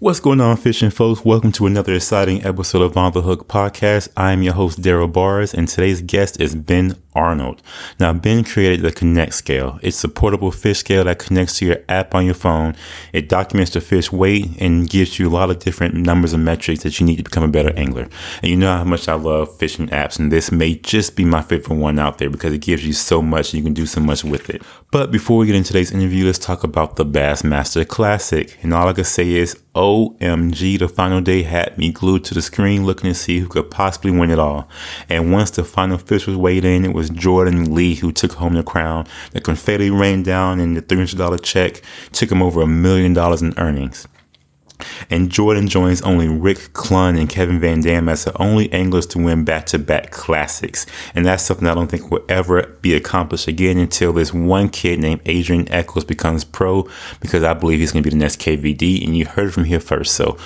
What's 0.00 0.18
going 0.18 0.40
on, 0.40 0.56
fishing 0.56 0.88
folks? 0.88 1.26
Welcome 1.26 1.52
to 1.52 1.66
another 1.66 1.92
exciting 1.92 2.42
episode 2.42 2.80
of 2.80 2.96
On 2.96 3.12
the 3.12 3.20
Hook 3.20 3.46
podcast. 3.48 4.08
I 4.16 4.32
am 4.32 4.42
your 4.42 4.54
host, 4.54 4.80
Daryl 4.80 5.12
Bars, 5.12 5.52
and 5.52 5.68
today's 5.68 6.00
guest 6.00 6.40
is 6.40 6.54
Ben 6.54 6.96
Arnold. 7.14 7.62
Now, 7.98 8.12
Ben 8.12 8.44
created 8.44 8.82
the 8.82 8.92
Connect 8.92 9.34
Scale. 9.34 9.78
It's 9.82 10.02
a 10.04 10.08
portable 10.08 10.50
fish 10.50 10.78
scale 10.78 11.04
that 11.04 11.18
connects 11.18 11.58
to 11.58 11.66
your 11.66 11.78
app 11.88 12.14
on 12.14 12.24
your 12.24 12.34
phone. 12.34 12.76
It 13.12 13.28
documents 13.28 13.72
the 13.72 13.80
fish 13.80 14.12
weight 14.12 14.48
and 14.60 14.88
gives 14.88 15.18
you 15.18 15.28
a 15.28 15.30
lot 15.30 15.50
of 15.50 15.58
different 15.58 15.94
numbers 15.94 16.32
and 16.32 16.44
metrics 16.44 16.82
that 16.84 17.00
you 17.00 17.06
need 17.06 17.16
to 17.16 17.22
become 17.22 17.42
a 17.42 17.48
better 17.48 17.72
angler. 17.76 18.08
And 18.42 18.50
you 18.50 18.56
know 18.56 18.76
how 18.76 18.84
much 18.84 19.08
I 19.08 19.14
love 19.14 19.56
fishing 19.58 19.88
apps, 19.88 20.18
and 20.18 20.30
this 20.30 20.52
may 20.52 20.76
just 20.76 21.16
be 21.16 21.24
my 21.24 21.42
favorite 21.42 21.76
one 21.76 21.98
out 21.98 22.18
there 22.18 22.30
because 22.30 22.52
it 22.52 22.60
gives 22.60 22.86
you 22.86 22.92
so 22.92 23.20
much 23.22 23.52
and 23.52 23.58
you 23.58 23.64
can 23.64 23.74
do 23.74 23.86
so 23.86 24.00
much 24.00 24.24
with 24.24 24.50
it. 24.50 24.62
But 24.90 25.10
before 25.10 25.38
we 25.38 25.46
get 25.46 25.54
into 25.54 25.68
today's 25.68 25.92
interview, 25.92 26.26
let's 26.26 26.38
talk 26.38 26.64
about 26.64 26.96
the 26.96 27.06
Bassmaster 27.06 27.86
Classic. 27.86 28.58
And 28.62 28.74
all 28.74 28.88
I 28.88 28.92
can 28.92 29.04
say 29.04 29.30
is, 29.30 29.56
OMG, 29.74 30.80
the 30.80 30.88
final 30.88 31.20
day 31.20 31.42
had 31.44 31.78
me 31.78 31.92
glued 31.92 32.24
to 32.24 32.34
the 32.34 32.42
screen 32.42 32.84
looking 32.84 33.08
to 33.08 33.14
see 33.14 33.38
who 33.38 33.46
could 33.46 33.70
possibly 33.70 34.10
win 34.10 34.30
it 34.30 34.38
all. 34.38 34.68
And 35.08 35.32
once 35.32 35.52
the 35.52 35.62
final 35.62 35.96
fish 35.96 36.26
was 36.26 36.36
weighed 36.36 36.64
in, 36.64 36.84
it 36.84 36.92
was 36.92 36.99
Jordan 37.08 37.74
Lee 37.74 37.94
who 37.94 38.12
took 38.12 38.32
home 38.32 38.54
the 38.54 38.62
crown. 38.62 39.06
The 39.32 39.40
confetti 39.40 39.88
rained 39.88 40.26
down 40.26 40.60
and 40.60 40.76
the 40.76 40.82
$300 40.82 41.42
check 41.42 41.80
took 42.12 42.30
him 42.30 42.42
over 42.42 42.60
a 42.60 42.66
million 42.66 43.14
dollars 43.14 43.40
in 43.40 43.54
earnings. 43.56 44.06
And 45.10 45.30
Jordan 45.30 45.68
joins 45.68 46.02
only 46.02 46.28
Rick 46.28 46.72
Clunn 46.72 47.18
and 47.18 47.28
Kevin 47.28 47.60
Van 47.60 47.80
Dam 47.80 48.08
as 48.08 48.24
the 48.24 48.36
only 48.40 48.72
anglers 48.72 49.06
to 49.08 49.18
win 49.18 49.44
back 49.44 49.66
to 49.66 49.78
back 49.78 50.10
classics. 50.10 50.86
And 51.14 51.26
that's 51.26 51.42
something 51.42 51.68
I 51.68 51.74
don't 51.74 51.90
think 51.90 52.10
will 52.10 52.24
ever 52.28 52.66
be 52.80 52.94
accomplished 52.94 53.48
again 53.48 53.78
until 53.78 54.12
this 54.12 54.32
one 54.32 54.68
kid 54.68 54.98
named 55.00 55.20
Adrian 55.26 55.70
Eccles 55.70 56.04
becomes 56.04 56.44
pro, 56.44 56.88
because 57.20 57.42
I 57.42 57.54
believe 57.54 57.80
he's 57.80 57.92
going 57.92 58.02
to 58.02 58.10
be 58.10 58.14
the 58.16 58.22
next 58.22 58.40
KVD. 58.40 59.04
And 59.04 59.16
you 59.16 59.26
heard 59.26 59.48
it 59.48 59.52
from 59.52 59.64
here 59.64 59.80
first. 59.80 60.14
So 60.14 60.38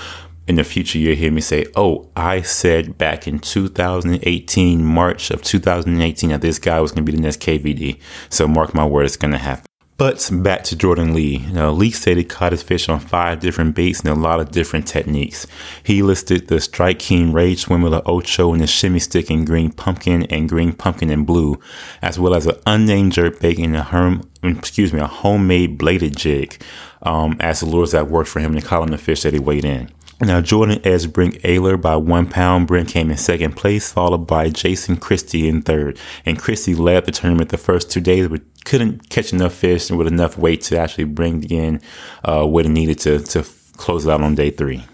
in 0.47 0.57
the 0.57 0.65
future, 0.65 0.99
you'll 0.99 1.17
hear 1.17 1.31
me 1.31 1.41
say, 1.41 1.67
Oh, 1.75 2.09
I 2.15 2.43
said 2.43 2.99
back 2.99 3.27
in 3.27 3.39
2018, 3.39 4.85
March 4.85 5.31
of 5.31 5.43
2018, 5.43 6.31
that 6.31 6.41
this 6.41 6.59
guy 6.59 6.81
was 6.81 6.93
going 6.93 7.05
to 7.05 7.11
be 7.11 7.17
the 7.17 7.23
next 7.23 7.41
KVD. 7.41 7.99
So 8.29 8.47
mark 8.47 8.75
my 8.75 8.87
word, 8.87 9.07
it's 9.07 9.17
going 9.17 9.33
to 9.33 9.39
happen. 9.39 9.67
But 9.97 10.29
back 10.33 10.65
to 10.65 10.77
Jordan 10.77 11.15
Lee. 11.15 11.39
Now, 11.53 11.71
Lee 11.71 11.93
said 11.93 12.17
he 12.17 12.25
caught 12.25 12.51
his 12.51 12.65
fish 12.65 12.89
on 12.89 12.99
five 12.99 13.39
different 13.39 13.77
baits 13.77 14.01
and 14.01 14.09
a 14.09 14.15
lot 14.15 14.41
of 14.41 14.51
different 14.51 14.89
techniques. 14.89 15.47
He 15.85 16.03
listed 16.03 16.49
the 16.49 16.61
Strike 16.61 16.99
King 16.99 17.33
Rage 17.33 17.61
Swimmer, 17.61 17.91
the 17.91 18.03
Ocho, 18.05 18.53
and 18.53 18.61
the 18.61 18.67
Shimmy 18.67 18.99
Stick 18.99 19.31
in 19.31 19.45
green 19.45 19.71
pumpkin 19.71 20.25
and 20.25 20.49
green 20.49 20.73
pumpkin 20.73 21.11
and 21.11 21.25
blue, 21.25 21.61
as 22.03 22.19
well 22.19 22.35
as 22.35 22.47
an 22.47 22.57
unnamed 22.67 23.13
jerk 23.13 23.39
bait 23.39 23.61
and 23.61 23.77
a 23.77 23.85
herm, 23.85 24.29
excuse 24.43 24.93
me, 24.93 24.99
a 24.99 25.07
homemade 25.07 25.79
bladed 25.79 26.17
jig, 26.17 26.61
um, 27.03 27.37
as 27.39 27.61
the 27.61 27.67
lures 27.67 27.93
that 27.93 28.11
worked 28.11 28.29
for 28.29 28.41
him 28.41 28.53
to 28.57 28.61
call 28.61 28.83
him 28.83 28.89
the 28.89 28.99
fish 28.99 29.23
that 29.23 29.33
he 29.33 29.39
weighed 29.39 29.65
in. 29.65 29.93
Now, 30.21 30.41
Jordan 30.41 30.81
edged 30.85 31.13
Brent 31.13 31.35
Ehrler 31.43 31.81
by 31.81 31.97
one 31.97 32.29
pound. 32.29 32.67
Brink 32.67 32.89
came 32.89 33.11
in 33.11 33.17
second 33.17 33.57
place, 33.57 33.93
followed 33.93 34.27
by 34.27 34.49
Jason 34.49 34.97
Christie 34.97 35.49
in 35.49 35.63
third. 35.63 35.99
And 36.25 36.39
Christie 36.39 36.75
led 36.75 37.05
the 37.05 37.13
tournament 37.13 37.51
the 37.51 37.59
first 37.59 37.91
two 37.91 38.01
days, 38.01 38.29
but 38.29 38.43
couldn't 38.65 39.11
catch 39.11 39.33
enough 39.33 39.53
fish 39.53 39.91
and 39.91 39.99
with 39.99 40.07
enough 40.07 40.39
weight 40.39 40.63
to 40.63 40.79
actually 40.79 41.05
bring 41.05 41.45
in 41.45 41.81
uh, 42.25 42.47
what 42.47 42.65
he 42.65 42.71
needed 42.71 42.99
to, 43.01 43.19
to 43.21 43.45
close 43.77 44.07
it 44.07 44.11
out 44.11 44.23
on 44.23 44.35
day 44.35 44.51
three. 44.51 44.85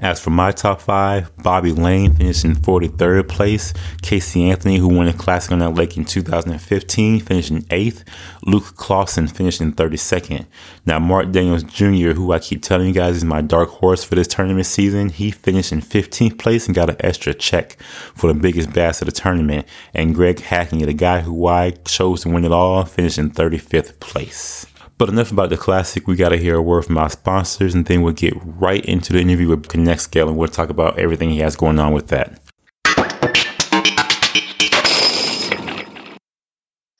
As 0.00 0.20
for 0.20 0.30
my 0.30 0.50
top 0.52 0.80
five, 0.80 1.30
Bobby 1.38 1.72
Lane 1.72 2.14
finished 2.14 2.44
in 2.44 2.54
43rd 2.54 3.28
place. 3.28 3.72
Casey 4.02 4.50
Ashley, 4.50 4.76
who 4.76 4.88
won 4.88 5.08
a 5.08 5.12
classic 5.12 5.52
on 5.52 5.58
that 5.60 5.74
lake 5.74 5.96
in 5.96 6.04
2015, 6.04 7.20
finished 7.20 7.50
in 7.50 7.62
8th. 7.62 8.04
Luke 8.44 8.76
Clausen 8.76 9.26
finished 9.26 9.60
in 9.60 9.72
32nd. 9.72 10.46
Now, 10.86 10.98
Mark 10.98 11.30
Daniels 11.32 11.62
Jr., 11.62 12.12
who 12.12 12.32
I 12.32 12.38
keep 12.38 12.62
telling 12.62 12.88
you 12.88 12.94
guys 12.94 13.16
is 13.16 13.24
my 13.24 13.40
dark 13.40 13.68
horse 13.68 14.04
for 14.04 14.14
this 14.14 14.28
tournament 14.28 14.66
season, 14.66 15.10
he 15.10 15.30
finished 15.30 15.72
in 15.72 15.80
15th 15.80 16.38
place 16.38 16.66
and 16.66 16.74
got 16.74 16.90
an 16.90 16.96
extra 17.00 17.34
check 17.34 17.80
for 18.14 18.32
the 18.32 18.38
biggest 18.38 18.72
bass 18.72 19.02
of 19.02 19.06
the 19.06 19.12
tournament. 19.12 19.66
And 19.94 20.14
Greg 20.14 20.40
Hackney, 20.40 20.84
the 20.84 20.94
guy 20.94 21.20
who 21.20 21.46
I 21.46 21.70
chose 21.84 22.22
to 22.22 22.30
win 22.30 22.44
it 22.44 22.52
all, 22.52 22.84
finished 22.84 23.18
in 23.18 23.30
35th 23.30 24.00
place. 24.00 24.66
But 25.00 25.08
enough 25.08 25.32
about 25.32 25.48
the 25.48 25.56
classic. 25.56 26.06
We 26.06 26.14
got 26.14 26.28
to 26.28 26.36
hear 26.36 26.56
a 26.56 26.62
word 26.62 26.84
from 26.84 26.98
our 26.98 27.08
sponsors, 27.08 27.74
and 27.74 27.86
then 27.86 28.02
we'll 28.02 28.12
get 28.12 28.34
right 28.44 28.84
into 28.84 29.14
the 29.14 29.20
interview 29.20 29.48
with 29.48 29.66
Connect 29.66 30.02
Scale, 30.02 30.28
and 30.28 30.36
we'll 30.36 30.48
talk 30.48 30.68
about 30.68 30.98
everything 30.98 31.30
he 31.30 31.38
has 31.38 31.56
going 31.56 31.78
on 31.78 31.94
with 31.94 32.08
that. 32.08 32.38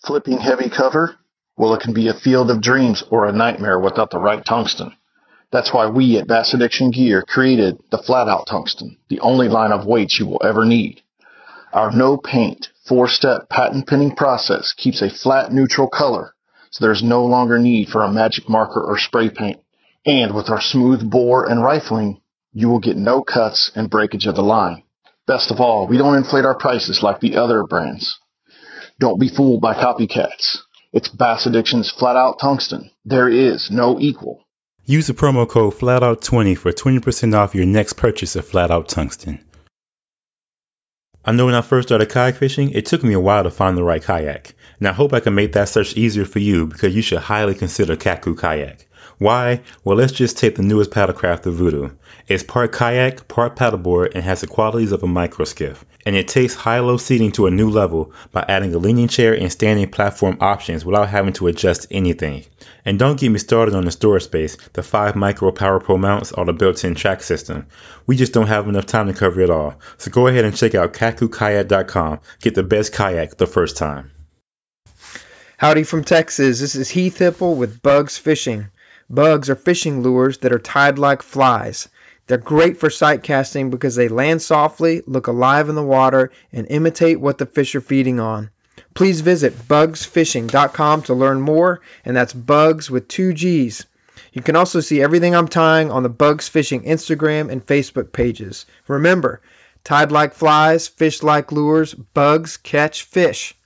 Flipping 0.07 0.39
heavy 0.39 0.71
cover? 0.71 1.17
Well, 1.59 1.75
it 1.75 1.83
can 1.83 1.93
be 1.93 2.09
a 2.09 2.15
field 2.15 2.51
of 2.51 2.63
dreams 2.63 3.05
or 3.11 3.27
a 3.27 3.33
nightmare 3.33 3.79
without 3.79 4.09
the 4.09 4.19
right 4.19 4.43
tungsten. 4.47 4.97
That's 5.53 5.75
why 5.75 5.91
we 5.91 6.17
at 6.17 6.27
Bass 6.27 6.55
Addiction 6.55 6.93
Gear 6.93 7.23
created 7.29 7.83
the 7.91 7.99
Flat 7.99 8.29
Out 8.29 8.47
Tungsten, 8.47 8.97
the 9.11 9.21
only 9.21 9.49
line 9.49 9.73
of 9.73 9.85
weights 9.85 10.19
you 10.19 10.27
will 10.27 10.41
ever 10.43 10.65
need. 10.65 11.03
Our 11.75 11.91
no 11.95 12.17
paint, 12.17 12.69
four 12.89 13.09
step 13.09 13.51
patent 13.51 13.87
pinning 13.87 14.17
process 14.17 14.73
keeps 14.75 15.03
a 15.03 15.11
flat 15.11 15.53
neutral 15.53 15.87
color 15.87 16.33
so 16.71 16.85
there's 16.85 17.03
no 17.03 17.25
longer 17.25 17.59
need 17.59 17.89
for 17.89 18.03
a 18.03 18.13
magic 18.13 18.49
marker 18.49 18.81
or 18.81 18.99
spray 18.99 19.29
paint. 19.29 19.61
And 20.07 20.35
with 20.35 20.49
our 20.49 20.61
smooth 20.61 21.09
bore 21.11 21.49
and 21.49 21.63
rifling, 21.63 22.21
you 22.53 22.69
will 22.69 22.81
get 22.81 22.97
no 22.97 23.23
cuts 23.23 23.71
and 23.75 23.91
breakage 23.91 24.27
of 24.27 24.37
the 24.37 24.43
line. 24.43 24.83
Best 25.27 25.51
of 25.51 25.61
all, 25.61 25.87
we 25.87 25.99
don't 25.99 26.17
inflate 26.17 26.45
our 26.45 26.57
prices 26.57 27.03
like 27.03 27.21
the 27.21 27.37
other 27.37 27.65
brands. 27.65 28.19
Don't 28.99 29.21
be 29.21 29.29
fooled 29.29 29.61
by 29.61 29.75
copycats. 29.75 30.59
It's 30.93 31.09
Bass 31.09 31.47
Addiction's 31.47 31.91
Flat 31.91 32.17
Out 32.17 32.39
Tungsten. 32.41 32.91
There 33.05 33.29
is 33.29 33.71
no 33.71 34.01
equal. 34.01 34.45
Use 34.85 35.07
the 35.07 35.13
promo 35.13 35.49
code 35.49 35.75
FLATOUT20 35.75 36.59
for 36.59 36.73
20% 36.73 37.35
off 37.35 37.55
your 37.55 37.67
next 37.67 37.93
purchase 37.93 38.35
of 38.35 38.47
Flat 38.47 38.71
Out 38.71 38.89
Tungsten. 38.89 39.45
I 41.23 41.33
know 41.33 41.45
when 41.45 41.55
I 41.55 41.61
first 41.61 41.89
started 41.89 42.09
kayak 42.09 42.37
fishing, 42.37 42.71
it 42.71 42.87
took 42.87 43.05
me 43.05 43.13
a 43.13 43.21
while 43.21 43.43
to 43.43 43.51
find 43.51 43.77
the 43.77 43.85
right 43.85 44.03
kayak. 44.03 44.55
And 44.79 44.89
I 44.89 44.93
hope 44.93 45.13
I 45.13 45.21
can 45.21 45.35
make 45.35 45.53
that 45.53 45.69
search 45.69 45.95
easier 45.95 46.25
for 46.25 46.39
you 46.39 46.67
because 46.67 46.95
you 46.95 47.03
should 47.03 47.19
highly 47.19 47.55
consider 47.55 47.95
KAKU 47.95 48.39
Kayak. 48.39 48.87
Why? 49.21 49.61
Well, 49.85 49.99
let's 49.99 50.15
just 50.15 50.39
take 50.39 50.55
the 50.55 50.63
newest 50.63 50.93
paddlecraft, 50.93 51.43
the 51.43 51.51
Voodoo. 51.51 51.91
It's 52.27 52.43
part 52.43 52.73
kayak, 52.73 53.29
part 53.29 53.55
paddleboard, 53.55 54.15
and 54.15 54.25
has 54.25 54.41
the 54.41 54.47
qualities 54.47 54.93
of 54.93 55.03
a 55.03 55.07
micro 55.07 55.45
skiff. 55.45 55.85
And 56.07 56.17
it 56.17 56.27
takes 56.27 56.55
high-low 56.55 56.97
seating 56.97 57.33
to 57.33 57.47
a 57.47 57.51
new 57.51 57.69
level 57.69 58.15
by 58.33 58.47
adding 58.49 58.75
a 58.75 58.79
leaning 58.79 59.09
chair 59.09 59.35
and 59.35 59.53
standing 59.53 59.91
platform 59.91 60.39
options 60.41 60.87
without 60.87 61.11
having 61.11 61.35
to 61.35 61.49
adjust 61.49 61.89
anything. 61.91 62.47
And 62.87 62.99
don't 62.99 63.21
get 63.21 63.29
me 63.29 63.39
started 63.39 63.75
on 63.75 63.85
the 63.85 63.91
storage 63.91 64.23
space, 64.23 64.57
the 64.73 64.83
5 64.83 65.17
micro 65.17 65.53
Power 65.53 65.81
Pro 65.81 65.99
mounts, 65.99 66.33
or 66.33 66.47
the 66.47 66.55
built-in 66.55 66.95
track 66.95 67.23
system. 67.23 67.67
We 68.07 68.17
just 68.17 68.33
don't 68.33 68.47
have 68.47 68.69
enough 68.69 68.87
time 68.87 69.09
to 69.09 69.13
cover 69.13 69.43
it 69.43 69.51
all. 69.51 69.75
So 69.99 70.11
go 70.11 70.29
ahead 70.29 70.47
and 70.47 70.57
check 70.57 70.75
out 70.75 70.95
kakukayak.com. 70.95 72.21
Get 72.41 72.55
the 72.55 72.63
best 72.63 72.95
kayak 72.95 73.37
the 73.37 73.47
first 73.47 73.77
time. 73.77 74.13
Howdy 75.59 75.83
from 75.83 76.05
Texas. 76.05 76.59
This 76.59 76.75
is 76.75 76.89
Heath 76.89 77.19
Hipple 77.19 77.57
with 77.57 77.83
Buggs 77.83 78.17
Fishing. 78.17 78.69
Buggs 79.11 79.51
are 79.51 79.57
fishing 79.57 80.03
lures 80.03 80.39
that 80.39 80.53
are 80.53 80.59
tied 80.61 80.97
like 80.97 81.23
flies. 81.23 81.89
They're 82.29 82.39
great 82.39 82.79
for 82.79 82.91
sight 82.91 83.25
casting 83.25 83.71
because 83.71 83.97
they 83.97 84.07
land 84.07 84.41
softly, 84.41 85.03
look 85.05 85.27
alive 85.27 85.69
in 85.69 85.75
the 85.75 85.83
water, 85.83 86.31
and 86.53 86.65
imitate 86.71 87.21
what 87.21 87.39
the 87.39 87.47
fish 87.47 87.75
are 87.75 87.81
feeding 87.81 88.21
on. 88.21 88.51
Please 88.95 89.21
visit 89.21 89.67
buggsfishing.com 89.67 91.03
to 91.03 91.15
learn 91.15 91.41
more, 91.41 91.81
and 92.05 92.17
that's 92.17 92.33
buggs 92.33 92.89
with 92.89 93.09
two 93.09 93.33
G's. 93.33 93.85
You 94.33 94.43
can 94.43 94.55
also 94.55 94.79
see 94.79 95.03
everything 95.03 95.35
I'm 95.35 95.49
tying 95.49 95.91
on 95.91 96.05
the 96.05 96.09
Buggs 96.09 96.49
Fishing 96.49 96.83
Instagram 96.85 97.51
and 97.51 97.67
Facebook 97.67 98.13
pages. 98.13 98.65
Remember, 98.87 99.41
tied 99.83 100.13
like 100.13 100.35
flies, 100.35 100.87
fish 100.87 101.25
like 101.25 101.51
lures, 101.51 101.95
buggs 101.95 102.57
catch 102.57 103.03
fish. 103.03 103.57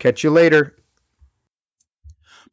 Catch 0.00 0.24
you 0.24 0.30
later. 0.30 0.74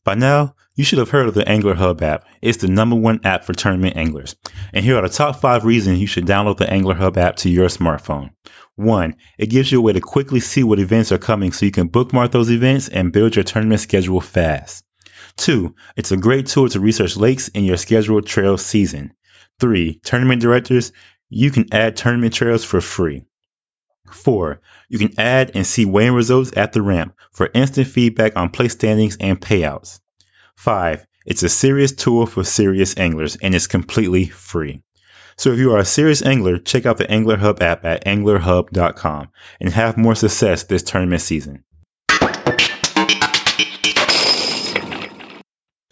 By 0.03 0.13
now, 0.13 0.53
you 0.77 0.83
should 0.83 0.99
have 0.99 1.09
heard 1.09 1.27
of 1.27 1.33
the 1.33 1.49
Angler 1.49 1.73
Hub 1.73 2.03
app. 2.03 2.25
It's 2.39 2.59
the 2.59 2.67
number 2.67 2.95
one 2.95 3.21
app 3.23 3.45
for 3.45 3.53
tournament 3.53 3.97
anglers. 3.97 4.35
And 4.71 4.85
here 4.85 4.95
are 4.95 5.01
the 5.01 5.09
top 5.09 5.41
five 5.41 5.65
reasons 5.65 5.99
you 5.99 6.05
should 6.05 6.27
download 6.27 6.57
the 6.57 6.71
Angler 6.71 6.93
Hub 6.93 7.17
app 7.17 7.37
to 7.37 7.49
your 7.49 7.67
smartphone. 7.67 8.29
One, 8.75 9.15
it 9.39 9.47
gives 9.47 9.71
you 9.71 9.79
a 9.79 9.81
way 9.81 9.93
to 9.93 10.01
quickly 10.01 10.39
see 10.39 10.63
what 10.63 10.77
events 10.77 11.11
are 11.11 11.17
coming 11.17 11.51
so 11.51 11.65
you 11.65 11.71
can 11.71 11.87
bookmark 11.87 12.31
those 12.31 12.51
events 12.51 12.89
and 12.89 13.11
build 13.11 13.35
your 13.35 13.43
tournament 13.43 13.81
schedule 13.81 14.21
fast. 14.21 14.85
Two, 15.35 15.73
it's 15.95 16.11
a 16.11 16.17
great 16.17 16.45
tool 16.45 16.69
to 16.69 16.79
research 16.79 17.17
lakes 17.17 17.47
in 17.47 17.63
your 17.63 17.77
scheduled 17.77 18.27
trail 18.27 18.55
season. 18.59 19.13
Three, 19.59 19.99
tournament 20.03 20.43
directors, 20.43 20.91
you 21.27 21.49
can 21.49 21.73
add 21.73 21.95
tournament 21.97 22.35
trails 22.35 22.63
for 22.63 22.81
free. 22.81 23.23
Four, 24.11 24.61
you 24.89 24.99
can 24.99 25.19
add 25.19 25.51
and 25.55 25.65
see 25.65 25.85
weighing 25.85 26.13
results 26.13 26.51
at 26.55 26.71
the 26.71 26.83
ramp 26.83 27.15
for 27.31 27.49
instant 27.51 27.87
feedback 27.87 28.37
on 28.37 28.49
place 28.49 28.73
standings 28.73 29.17
and 29.19 29.41
payouts. 29.41 29.99
Five, 30.57 31.05
it's 31.23 31.43
a 31.43 31.49
serious 31.49 31.91
tool 31.91 32.25
for 32.25 32.43
serious 32.43 32.97
anglers 32.97 33.35
and 33.35 33.53
it's 33.53 33.67
completely 33.67 34.25
free. 34.25 34.81
So 35.37 35.51
if 35.51 35.59
you 35.59 35.73
are 35.73 35.79
a 35.79 35.85
serious 35.85 36.25
angler, 36.25 36.57
check 36.57 36.87
out 36.87 36.97
the 36.97 37.09
Angler 37.09 37.37
Hub 37.37 37.61
app 37.61 37.85
at 37.85 38.05
anglerhub.com 38.05 39.29
and 39.61 39.71
have 39.71 39.97
more 39.97 40.15
success 40.15 40.63
this 40.63 40.81
tournament 40.81 41.21
season. 41.21 41.63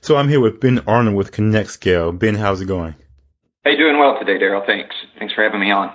So 0.02 0.18
I'm 0.18 0.30
here 0.30 0.40
with 0.40 0.60
Ben 0.60 0.82
Arnold 0.88 1.16
with 1.16 1.32
Connect 1.32 1.70
Scale. 1.70 2.12
Ben, 2.12 2.34
how's 2.34 2.62
it 2.62 2.66
going? 2.66 2.96
Hey, 3.64 3.78
doing 3.78 4.00
well 4.00 4.18
today, 4.20 4.40
Daryl. 4.40 4.66
Thanks. 4.66 4.96
Thanks 5.20 5.34
for 5.36 5.44
having 5.44 5.60
me 5.60 5.70
on. 5.70 5.94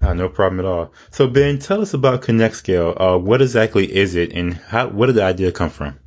Uh, 0.00 0.14
no 0.14 0.30
problem 0.30 0.60
at 0.60 0.66
all. 0.66 0.92
So, 1.10 1.26
Ben, 1.26 1.58
tell 1.58 1.82
us 1.82 1.92
about 1.92 2.22
Connect 2.22 2.56
Scale. 2.56 2.94
Uh, 2.96 3.18
what 3.18 3.42
exactly 3.42 3.94
is 3.94 4.14
it, 4.14 4.32
and 4.32 4.54
how? 4.54 4.88
Where 4.88 5.06
did 5.06 5.16
the 5.16 5.24
idea 5.24 5.52
come 5.52 5.70
from? 5.70 5.98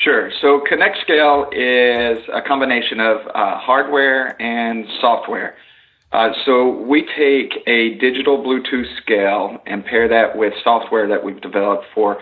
Sure. 0.00 0.30
So, 0.40 0.62
Connect 0.66 0.96
Scale 1.02 1.50
is 1.52 2.24
a 2.32 2.40
combination 2.40 3.00
of 3.00 3.18
uh, 3.34 3.58
hardware 3.58 4.40
and 4.40 4.86
software. 4.98 5.56
Uh, 6.10 6.30
so, 6.46 6.70
we 6.70 7.02
take 7.18 7.52
a 7.66 7.98
digital 7.98 8.42
Bluetooth 8.42 8.96
scale 9.02 9.58
and 9.66 9.84
pair 9.84 10.08
that 10.08 10.38
with 10.38 10.54
software 10.64 11.06
that 11.08 11.22
we've 11.22 11.42
developed 11.42 11.84
for 11.94 12.18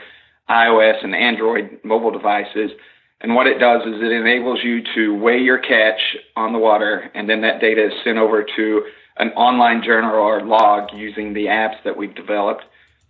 iOS 0.50 1.04
and 1.04 1.14
Android 1.14 1.78
mobile 1.84 2.10
devices. 2.10 2.72
And 3.20 3.36
what 3.36 3.46
it 3.46 3.58
does 3.58 3.82
is 3.82 4.02
it 4.02 4.10
enables 4.10 4.58
you 4.64 4.82
to 4.96 5.14
weigh 5.14 5.38
your 5.38 5.58
catch 5.58 6.00
on 6.34 6.52
the 6.52 6.58
water, 6.58 7.08
and 7.14 7.30
then 7.30 7.42
that 7.42 7.60
data 7.60 7.86
is 7.86 7.92
sent 8.02 8.19
over 8.19 8.44
to 8.56 8.82
an 9.19 9.28
online 9.30 9.84
journal 9.84 10.14
or 10.14 10.42
log 10.42 10.88
using 10.92 11.32
the 11.32 11.46
apps 11.46 11.76
that 11.84 11.96
we've 11.96 12.14
developed. 12.16 12.64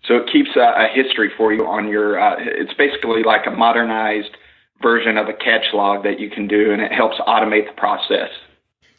So 0.04 0.16
it 0.16 0.30
keeps 0.30 0.50
a, 0.56 0.60
a 0.60 0.88
history 0.94 1.30
for 1.38 1.54
you 1.54 1.66
on 1.66 1.88
your. 1.88 2.20
Uh, 2.20 2.36
it's 2.38 2.74
basically 2.74 3.22
like 3.22 3.46
a 3.46 3.50
modernized 3.50 4.36
version 4.82 5.16
of 5.16 5.28
a 5.28 5.32
catch 5.32 5.66
log 5.72 6.04
that 6.04 6.20
you 6.20 6.30
can 6.30 6.48
do, 6.48 6.72
and 6.72 6.80
it 6.80 6.92
helps 6.92 7.16
automate 7.18 7.66
the 7.66 7.74
process. 7.76 8.30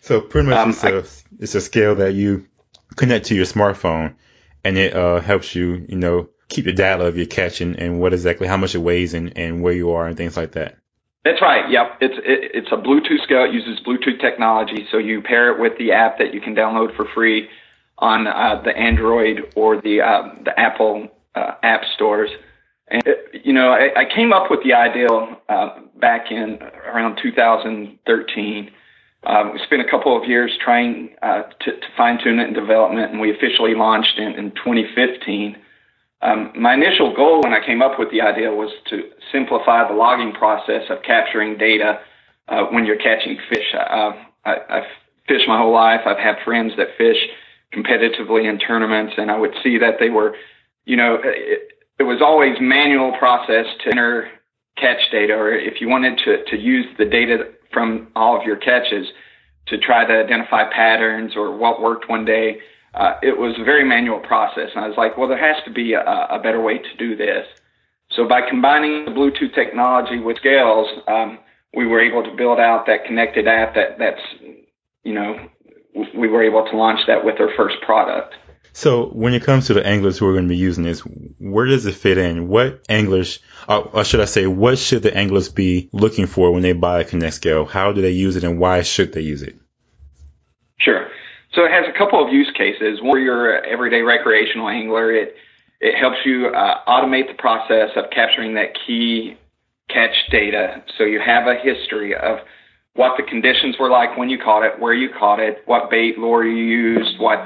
So 0.02 0.22
pretty 0.22 0.50
much, 0.50 0.58
um, 0.58 0.70
it's, 0.70 0.84
I, 0.84 0.90
a, 0.90 1.04
it's 1.40 1.56
a 1.56 1.62
scale 1.62 1.96
that 1.96 2.14
you 2.14 2.48
connect 2.96 3.28
to 3.28 3.36
your 3.36 3.46
smartphone, 3.46 4.16
and 4.64 4.78
it 4.78 4.96
uh, 4.96 5.20
helps 5.20 5.56
you, 5.56 5.86
you 5.88 5.98
know, 5.98 6.30
keep 6.48 6.66
the 6.66 6.74
data 6.74 7.06
of 7.06 7.18
your 7.18 7.28
catch 7.28 7.62
and, 7.62 7.76
and 7.78 8.00
what 8.00 8.14
exactly 8.14 8.48
how 8.48 8.58
much 8.58 8.76
it 8.76 8.80
weighs 8.80 9.14
and, 9.14 9.38
and 9.38 9.62
where 9.62 9.74
you 9.74 9.92
are 9.92 10.08
and 10.08 10.18
things 10.18 10.36
like 10.36 10.54
that. 10.54 10.78
That's 11.24 11.42
right. 11.42 11.70
Yep. 11.70 11.98
It's 12.02 12.18
it, 12.18 12.52
it's 12.56 12.72
a 12.72 12.78
Bluetooth 12.78 13.24
scale. 13.24 13.44
It 13.44 13.54
uses 13.54 13.80
Bluetooth 13.86 14.22
technology, 14.22 14.88
so 14.92 14.98
you 14.98 15.22
pair 15.22 15.54
it 15.54 15.60
with 15.60 15.78
the 15.78 15.92
app 15.92 16.18
that 16.20 16.34
you 16.34 16.42
can 16.42 16.56
download 16.56 16.96
for 16.96 17.06
free 17.14 17.50
on 17.98 18.26
uh, 18.26 18.62
the 18.64 18.76
Android 18.76 19.54
or 19.56 19.82
the 19.82 20.02
uh, 20.02 20.44
the 20.44 20.58
Apple 20.58 21.10
uh, 21.36 21.52
app 21.62 21.82
stores. 21.96 22.30
And 22.90 23.04
you 23.44 23.54
know, 23.54 23.70
I, 23.70 24.02
I 24.02 24.06
came 24.06 24.34
up 24.34 24.50
with 24.50 24.62
the 24.64 24.74
idea 24.74 25.08
uh, 25.08 25.80
back 26.00 26.32
in 26.32 26.60
around 26.88 27.20
2013. 27.22 28.72
Um, 29.26 29.54
we 29.54 29.60
spent 29.66 29.82
a 29.82 29.90
couple 29.90 30.18
of 30.18 30.28
years 30.28 30.52
trying 30.64 31.10
uh, 31.22 31.44
to, 31.62 31.72
to 31.72 31.88
fine 31.98 32.20
tune 32.24 32.40
it 32.40 32.48
in 32.48 32.54
development, 32.54 33.12
and 33.12 33.20
we 33.20 33.32
officially 33.32 33.76
launched 33.76 34.18
in, 34.18 34.34
in 34.34 34.52
2015. 34.52 35.58
Um, 36.22 36.52
my 36.56 36.74
initial 36.74 37.16
goal 37.16 37.42
when 37.44 37.54
I 37.54 37.66
came 37.66 37.82
up 37.82 38.00
with 38.00 38.12
the 38.12 38.22
idea 38.22 38.52
was 38.52 38.72
to 38.90 39.04
simplify 39.32 39.88
the 39.88 39.94
logging 39.94 40.34
process 40.34 40.84
of 40.90 41.04
capturing 41.04 41.58
data 41.58 42.00
uh, 42.48 42.64
when 42.72 42.86
you're 42.86 42.98
catching 42.98 43.38
fish. 43.50 43.74
Uh, 43.74 44.14
I, 44.46 44.56
I've 44.70 44.90
fished 45.28 45.48
my 45.48 45.58
whole 45.58 45.74
life. 45.74 46.02
I've 46.06 46.18
had 46.18 46.36
friends 46.44 46.74
that 46.78 46.88
fish 46.98 47.18
competitively 47.74 48.50
in 48.50 48.58
tournaments, 48.58 49.14
and 49.18 49.30
I 49.30 49.38
would 49.38 49.54
see 49.64 49.78
that 49.78 49.96
they 50.00 50.10
were, 50.10 50.36
you 50.86 50.98
know, 50.98 51.20
it, 51.24 51.72
it 52.00 52.04
was 52.04 52.22
always 52.22 52.56
manual 52.60 53.12
process 53.18 53.66
to 53.84 53.92
enter 53.92 54.30
catch 54.78 55.00
data, 55.12 55.34
or 55.34 55.54
if 55.54 55.82
you 55.82 55.90
wanted 55.90 56.18
to, 56.26 56.44
to 56.46 56.58
use 56.58 56.86
the 56.98 57.06
data 57.06 57.52
from 57.74 58.08
all 58.16 58.40
of 58.40 58.44
your 58.44 58.56
catches 58.56 59.08
to 59.68 59.78
try 59.78 60.06
to 60.06 60.14
identify 60.14 60.64
patterns 60.72 61.34
or 61.36 61.56
what 61.56 61.82
worked 61.82 62.10
one 62.10 62.26
day 62.26 62.60
uh, 62.94 63.14
it 63.22 63.38
was 63.38 63.56
a 63.60 63.64
very 63.64 63.84
manual 63.88 64.20
process. 64.20 64.70
And 64.76 64.84
I 64.84 64.88
was 64.88 64.98
like, 64.98 65.18
well, 65.18 65.28
there 65.28 65.38
has 65.38 65.64
to 65.66 65.72
be 65.72 65.94
a, 65.94 66.02
a 66.02 66.40
better 66.42 66.62
way 66.62 66.78
to 66.78 66.98
do 66.98 67.16
this. 67.16 67.46
So 68.12 68.28
by 68.28 68.42
combining 68.50 69.06
the 69.06 69.12
Bluetooth 69.12 69.54
technology 69.54 70.20
with 70.20 70.38
scales, 70.38 70.88
um, 71.08 71.40
we 71.76 71.86
were 71.86 72.02
able 72.02 72.24
to 72.24 72.36
build 72.36 72.60
out 72.60 72.88
that 72.88 73.06
connected 73.06 73.48
app 73.48 73.76
that 73.76 74.00
that's, 74.00 74.22
you 75.04 75.14
know, 75.14 75.48
we 76.16 76.28
were 76.28 76.44
able 76.44 76.66
to 76.66 76.76
launch 76.76 77.00
that 77.08 77.24
with 77.24 77.40
our 77.40 77.50
first 77.56 77.76
product. 77.86 78.34
So 78.74 79.08
when 79.08 79.34
it 79.34 79.44
comes 79.44 79.68
to 79.68 79.74
the 79.74 79.86
anglers 79.86 80.18
who 80.18 80.28
are 80.28 80.34
going 80.34 80.46
to 80.46 80.50
be 80.50 80.58
using 80.58 80.84
this, 80.84 81.00
where 81.00 81.66
does 81.66 81.86
it 81.86 81.96
fit 81.96 82.18
in? 82.18 82.48
What 82.48 82.86
anglers, 82.88 83.40
or 83.68 84.04
should 84.04 84.22
I 84.22 84.26
say, 84.26 84.48
what 84.48 84.78
should 84.78 85.04
the 85.04 85.16
anglers 85.16 85.50
be 85.50 85.90
looking 85.92 86.28
for 86.28 86.52
when 86.52 86.62
they 86.62 86.74
buy 86.74 87.02
a 87.02 87.04
Connect 87.04 87.34
scale? 87.34 87.66
How 87.66 87.92
do 87.92 88.02
they 88.02 88.12
use 88.12 88.36
it 88.36 88.44
and 88.44 88.60
why 88.60 88.84
should 88.84 89.14
they 89.14 89.22
use 89.22 89.42
it? 89.42 89.56
Sure. 90.80 91.08
So 91.54 91.66
it 91.66 91.72
has 91.72 91.86
a 91.94 91.98
couple 91.98 92.24
of 92.26 92.32
use 92.32 92.52
cases. 92.56 93.02
One, 93.02 93.22
you're 93.22 93.58
an 93.58 93.66
everyday 93.70 94.02
recreational 94.02 94.70
angler. 94.70 95.12
It 95.12 95.36
it 95.82 95.98
helps 95.98 96.18
you 96.26 96.48
uh, 96.48 96.84
automate 96.88 97.28
the 97.28 97.36
process 97.38 97.90
of 97.96 98.06
capturing 98.12 98.56
that 98.56 98.78
key 98.86 99.38
catch 99.90 100.16
data. 100.30 100.84
So 100.98 101.06
you 101.06 101.20
have 101.26 101.48
a 101.48 101.56
history 101.56 102.16
of 102.16 102.40
what 102.94 103.16
the 103.18 103.24
conditions 103.24 103.78
were 103.80 103.90
like 103.90 104.18
when 104.18 104.30
you 104.30 104.38
caught 104.38 104.64
it, 104.64 104.80
where 104.80 104.94
you 104.94 105.10
caught 105.18 105.40
it, 105.40 105.64
what 105.66 105.90
bait 105.90 106.18
lure 106.18 106.46
you 106.46 106.64
used, 106.64 107.20
what 107.20 107.40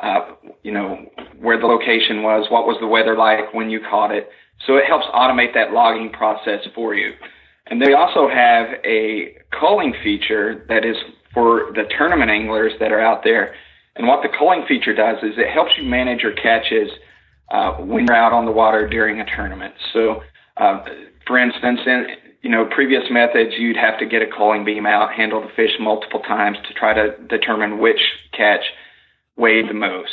uh, 0.00 0.32
you 0.62 0.72
know 0.72 1.06
where 1.40 1.58
the 1.58 1.66
location 1.66 2.22
was, 2.22 2.46
what 2.50 2.66
was 2.66 2.76
the 2.80 2.86
weather 2.86 3.16
like 3.16 3.52
when 3.54 3.70
you 3.70 3.80
caught 3.80 4.12
it. 4.12 4.28
So 4.66 4.76
it 4.76 4.84
helps 4.86 5.06
automate 5.14 5.54
that 5.54 5.72
logging 5.72 6.10
process 6.10 6.66
for 6.74 6.94
you. 6.94 7.12
And 7.66 7.82
they 7.82 7.92
also 7.92 8.28
have 8.28 8.68
a 8.84 9.36
culling 9.58 9.94
feature 10.02 10.64
that 10.68 10.84
is 10.84 10.96
for 11.34 11.72
the 11.74 11.84
tournament 11.98 12.30
anglers 12.30 12.72
that 12.80 12.92
are 12.92 13.00
out 13.00 13.24
there. 13.24 13.54
And 13.96 14.06
what 14.06 14.22
the 14.22 14.28
culling 14.28 14.64
feature 14.68 14.94
does 14.94 15.16
is 15.22 15.32
it 15.36 15.50
helps 15.52 15.72
you 15.76 15.88
manage 15.88 16.20
your 16.20 16.32
catches 16.32 16.90
uh, 17.50 17.72
when 17.74 18.06
you're 18.06 18.16
out 18.16 18.32
on 18.32 18.44
the 18.44 18.52
water 18.52 18.88
during 18.88 19.20
a 19.20 19.26
tournament. 19.36 19.74
So, 19.92 20.22
uh, 20.56 20.84
for 21.26 21.38
instance, 21.38 21.80
in 21.86 22.06
you 22.42 22.50
know 22.50 22.66
previous 22.66 23.04
methods, 23.10 23.52
you'd 23.58 23.76
have 23.76 23.98
to 23.98 24.06
get 24.06 24.22
a 24.22 24.26
culling 24.26 24.64
beam 24.64 24.86
out, 24.86 25.12
handle 25.12 25.40
the 25.40 25.48
fish 25.56 25.72
multiple 25.80 26.20
times 26.20 26.58
to 26.68 26.74
try 26.74 26.94
to 26.94 27.16
determine 27.28 27.78
which 27.78 28.00
catch 28.32 28.62
weighed 29.36 29.68
the 29.68 29.74
most. 29.74 30.12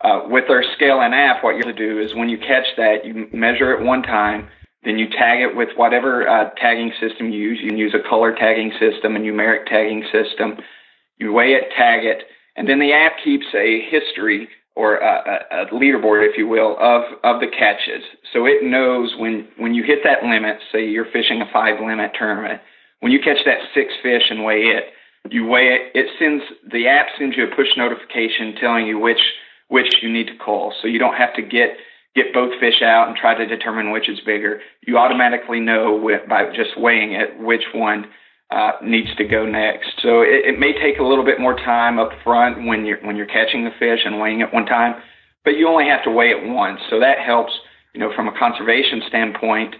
Uh, 0.00 0.22
with 0.26 0.44
our 0.48 0.62
scale 0.76 1.00
and 1.00 1.14
app, 1.14 1.42
what 1.42 1.56
you 1.56 1.62
have 1.66 1.74
to 1.74 1.88
do 1.88 2.00
is 2.00 2.14
when 2.14 2.28
you 2.28 2.38
catch 2.38 2.66
that, 2.76 3.04
you 3.04 3.28
measure 3.32 3.72
it 3.72 3.84
one 3.84 4.02
time, 4.02 4.48
then 4.84 4.96
you 4.98 5.08
tag 5.08 5.40
it 5.40 5.56
with 5.56 5.70
whatever 5.76 6.28
uh, 6.28 6.50
tagging 6.60 6.92
system 7.00 7.30
you 7.30 7.40
use. 7.40 7.58
You 7.60 7.70
can 7.70 7.78
use 7.78 7.94
a 7.94 8.08
color 8.08 8.34
tagging 8.34 8.72
system, 8.78 9.16
a 9.16 9.18
numeric 9.18 9.66
tagging 9.66 10.04
system. 10.12 10.58
You 11.18 11.32
weigh 11.32 11.54
it, 11.54 11.64
tag 11.76 12.04
it, 12.04 12.22
and 12.56 12.68
then 12.68 12.78
the 12.78 12.92
app 12.92 13.12
keeps 13.24 13.46
a 13.54 13.80
history 13.90 14.48
or 14.76 14.96
a, 14.96 15.44
a, 15.50 15.66
leaderboard, 15.74 16.28
if 16.28 16.38
you 16.38 16.46
will, 16.46 16.76
of, 16.78 17.02
of 17.24 17.40
the 17.40 17.48
catches. 17.48 18.04
So 18.32 18.46
it 18.46 18.62
knows 18.62 19.12
when, 19.18 19.48
when 19.56 19.74
you 19.74 19.82
hit 19.82 20.00
that 20.04 20.22
limit, 20.22 20.58
say 20.70 20.86
you're 20.88 21.10
fishing 21.12 21.42
a 21.42 21.52
five 21.52 21.80
limit 21.80 22.12
tournament, 22.16 22.60
when 23.00 23.10
you 23.10 23.18
catch 23.18 23.38
that 23.44 23.58
six 23.74 23.92
fish 24.02 24.22
and 24.30 24.44
weigh 24.44 24.70
it, 24.70 24.84
you 25.30 25.46
weigh 25.46 25.68
it, 25.74 25.92
it 25.94 26.06
sends, 26.18 26.44
the 26.70 26.86
app 26.88 27.06
sends 27.18 27.36
you 27.36 27.44
a 27.44 27.56
push 27.56 27.68
notification 27.76 28.54
telling 28.60 28.86
you 28.86 28.98
which, 28.98 29.20
which 29.68 29.96
you 30.02 30.12
need 30.12 30.26
to 30.26 30.36
call. 30.36 30.74
So 30.80 30.88
you 30.88 30.98
don't 30.98 31.16
have 31.16 31.34
to 31.34 31.42
get 31.42 31.76
get 32.14 32.32
both 32.34 32.58
fish 32.58 32.82
out 32.82 33.08
and 33.08 33.16
try 33.16 33.34
to 33.34 33.46
determine 33.46 33.92
which 33.92 34.08
is 34.08 34.18
bigger, 34.26 34.60
you 34.86 34.98
automatically 34.98 35.60
know 35.60 35.96
with, 35.96 36.28
by 36.28 36.46
just 36.54 36.76
weighing 36.76 37.12
it 37.12 37.38
which 37.38 37.62
one 37.74 38.06
uh, 38.50 38.72
needs 38.82 39.14
to 39.16 39.24
go 39.24 39.46
next. 39.46 39.88
So 40.02 40.22
it, 40.22 40.46
it 40.46 40.58
may 40.58 40.72
take 40.72 40.98
a 40.98 41.04
little 41.04 41.24
bit 41.24 41.38
more 41.38 41.54
time 41.54 41.98
up 41.98 42.10
front 42.24 42.66
when 42.66 42.86
you're 42.86 42.98
when 43.04 43.16
you're 43.16 43.26
catching 43.26 43.64
the 43.64 43.70
fish 43.78 44.00
and 44.04 44.20
weighing 44.20 44.40
it 44.40 44.52
one 44.52 44.66
time, 44.66 45.00
but 45.44 45.50
you 45.52 45.68
only 45.68 45.84
have 45.84 46.02
to 46.04 46.10
weigh 46.10 46.30
it 46.30 46.48
once. 46.48 46.80
So 46.90 46.98
that 46.98 47.18
helps, 47.18 47.52
you 47.94 48.00
know, 48.00 48.10
from 48.16 48.26
a 48.26 48.38
conservation 48.38 49.02
standpoint. 49.06 49.76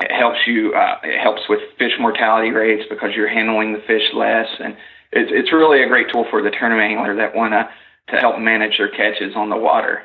It 0.00 0.10
helps 0.12 0.38
you. 0.46 0.74
Uh, 0.74 0.96
it 1.04 1.20
helps 1.20 1.42
with 1.48 1.60
fish 1.78 1.92
mortality 1.98 2.50
rates 2.50 2.84
because 2.88 3.10
you're 3.14 3.28
handling 3.28 3.72
the 3.72 3.80
fish 3.80 4.02
less, 4.14 4.48
and 4.58 4.76
it's 5.12 5.30
it's 5.32 5.52
really 5.52 5.82
a 5.82 5.88
great 5.88 6.06
tool 6.12 6.26
for 6.30 6.42
the 6.42 6.50
tournament 6.50 6.92
angler 6.92 7.16
that 7.16 7.34
want 7.34 7.52
to 7.52 7.68
to 8.14 8.20
help 8.20 8.38
manage 8.38 8.78
their 8.78 8.90
catches 8.90 9.34
on 9.36 9.50
the 9.50 9.56
water. 9.56 10.02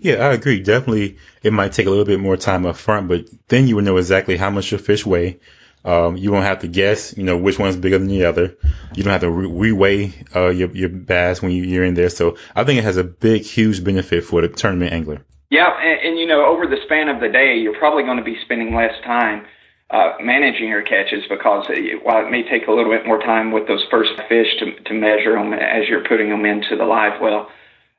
Yeah, 0.00 0.26
I 0.26 0.32
agree. 0.32 0.60
Definitely, 0.60 1.18
it 1.42 1.52
might 1.52 1.72
take 1.72 1.86
a 1.86 1.90
little 1.90 2.04
bit 2.04 2.20
more 2.20 2.36
time 2.36 2.64
up 2.64 2.76
front, 2.76 3.08
but 3.08 3.26
then 3.48 3.66
you 3.66 3.76
would 3.76 3.84
know 3.84 3.96
exactly 3.96 4.36
how 4.36 4.50
much 4.50 4.70
your 4.70 4.78
fish 4.78 5.04
weigh. 5.04 5.40
Um, 5.84 6.16
you 6.16 6.32
won't 6.32 6.44
have 6.44 6.60
to 6.60 6.68
guess, 6.68 7.16
you 7.16 7.22
know, 7.22 7.36
which 7.36 7.58
one's 7.58 7.76
bigger 7.76 7.98
than 7.98 8.08
the 8.08 8.24
other. 8.24 8.56
You 8.94 9.02
don't 9.04 9.12
have 9.12 9.20
to 9.22 9.30
re- 9.30 9.70
reweigh 9.70 10.36
uh, 10.36 10.48
your 10.48 10.70
your 10.70 10.88
bass 10.88 11.40
when 11.40 11.52
you, 11.52 11.62
you're 11.62 11.84
in 11.84 11.94
there. 11.94 12.10
So 12.10 12.36
I 12.54 12.64
think 12.64 12.78
it 12.78 12.84
has 12.84 12.96
a 12.96 13.04
big, 13.04 13.42
huge 13.42 13.82
benefit 13.84 14.24
for 14.24 14.40
the 14.42 14.48
tournament 14.48 14.92
angler. 14.92 15.24
Yeah, 15.50 15.68
and, 15.80 16.08
and 16.08 16.18
you 16.18 16.26
know, 16.26 16.44
over 16.46 16.66
the 16.66 16.76
span 16.84 17.08
of 17.08 17.20
the 17.20 17.28
day, 17.28 17.56
you're 17.56 17.78
probably 17.78 18.02
going 18.02 18.18
to 18.18 18.24
be 18.24 18.36
spending 18.44 18.74
less 18.74 18.94
time 19.04 19.46
uh, 19.90 20.12
managing 20.20 20.68
your 20.68 20.82
catches 20.82 21.24
because 21.28 21.66
it, 21.70 22.04
while 22.04 22.26
it 22.26 22.30
may 22.30 22.42
take 22.42 22.68
a 22.68 22.70
little 22.72 22.92
bit 22.92 23.06
more 23.06 23.18
time 23.18 23.52
with 23.52 23.66
those 23.66 23.84
first 23.90 24.10
fish 24.28 24.48
to 24.58 24.78
to 24.84 24.92
measure 24.92 25.32
them 25.32 25.54
as 25.54 25.88
you're 25.88 26.04
putting 26.06 26.28
them 26.28 26.44
into 26.44 26.76
the 26.76 26.84
live 26.84 27.18
well 27.22 27.48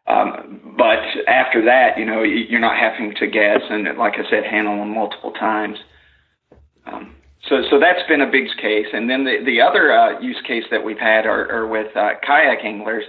um, 0.09 0.73
but 0.75 0.99
after 1.27 1.63
that, 1.65 1.97
you 1.97 2.05
know, 2.05 2.23
you're 2.23 2.59
not 2.59 2.77
having 2.77 3.13
to 3.19 3.27
guess 3.27 3.61
and, 3.69 3.85
like 3.97 4.15
I 4.15 4.27
said, 4.29 4.43
handle 4.43 4.77
them 4.77 4.93
multiple 4.93 5.31
times. 5.31 5.77
Um, 6.87 7.15
so, 7.47 7.61
so 7.69 7.79
that's 7.79 8.05
been 8.07 8.21
a 8.21 8.31
big 8.31 8.47
case. 8.59 8.87
And 8.91 9.07
then 9.07 9.23
the, 9.23 9.37
the 9.45 9.61
other 9.61 9.93
uh, 9.93 10.19
use 10.19 10.41
case 10.47 10.63
that 10.71 10.83
we've 10.83 10.97
had 10.97 11.27
are, 11.27 11.51
are 11.51 11.67
with 11.67 11.95
uh, 11.95 12.13
kayak 12.25 12.65
anglers. 12.65 13.03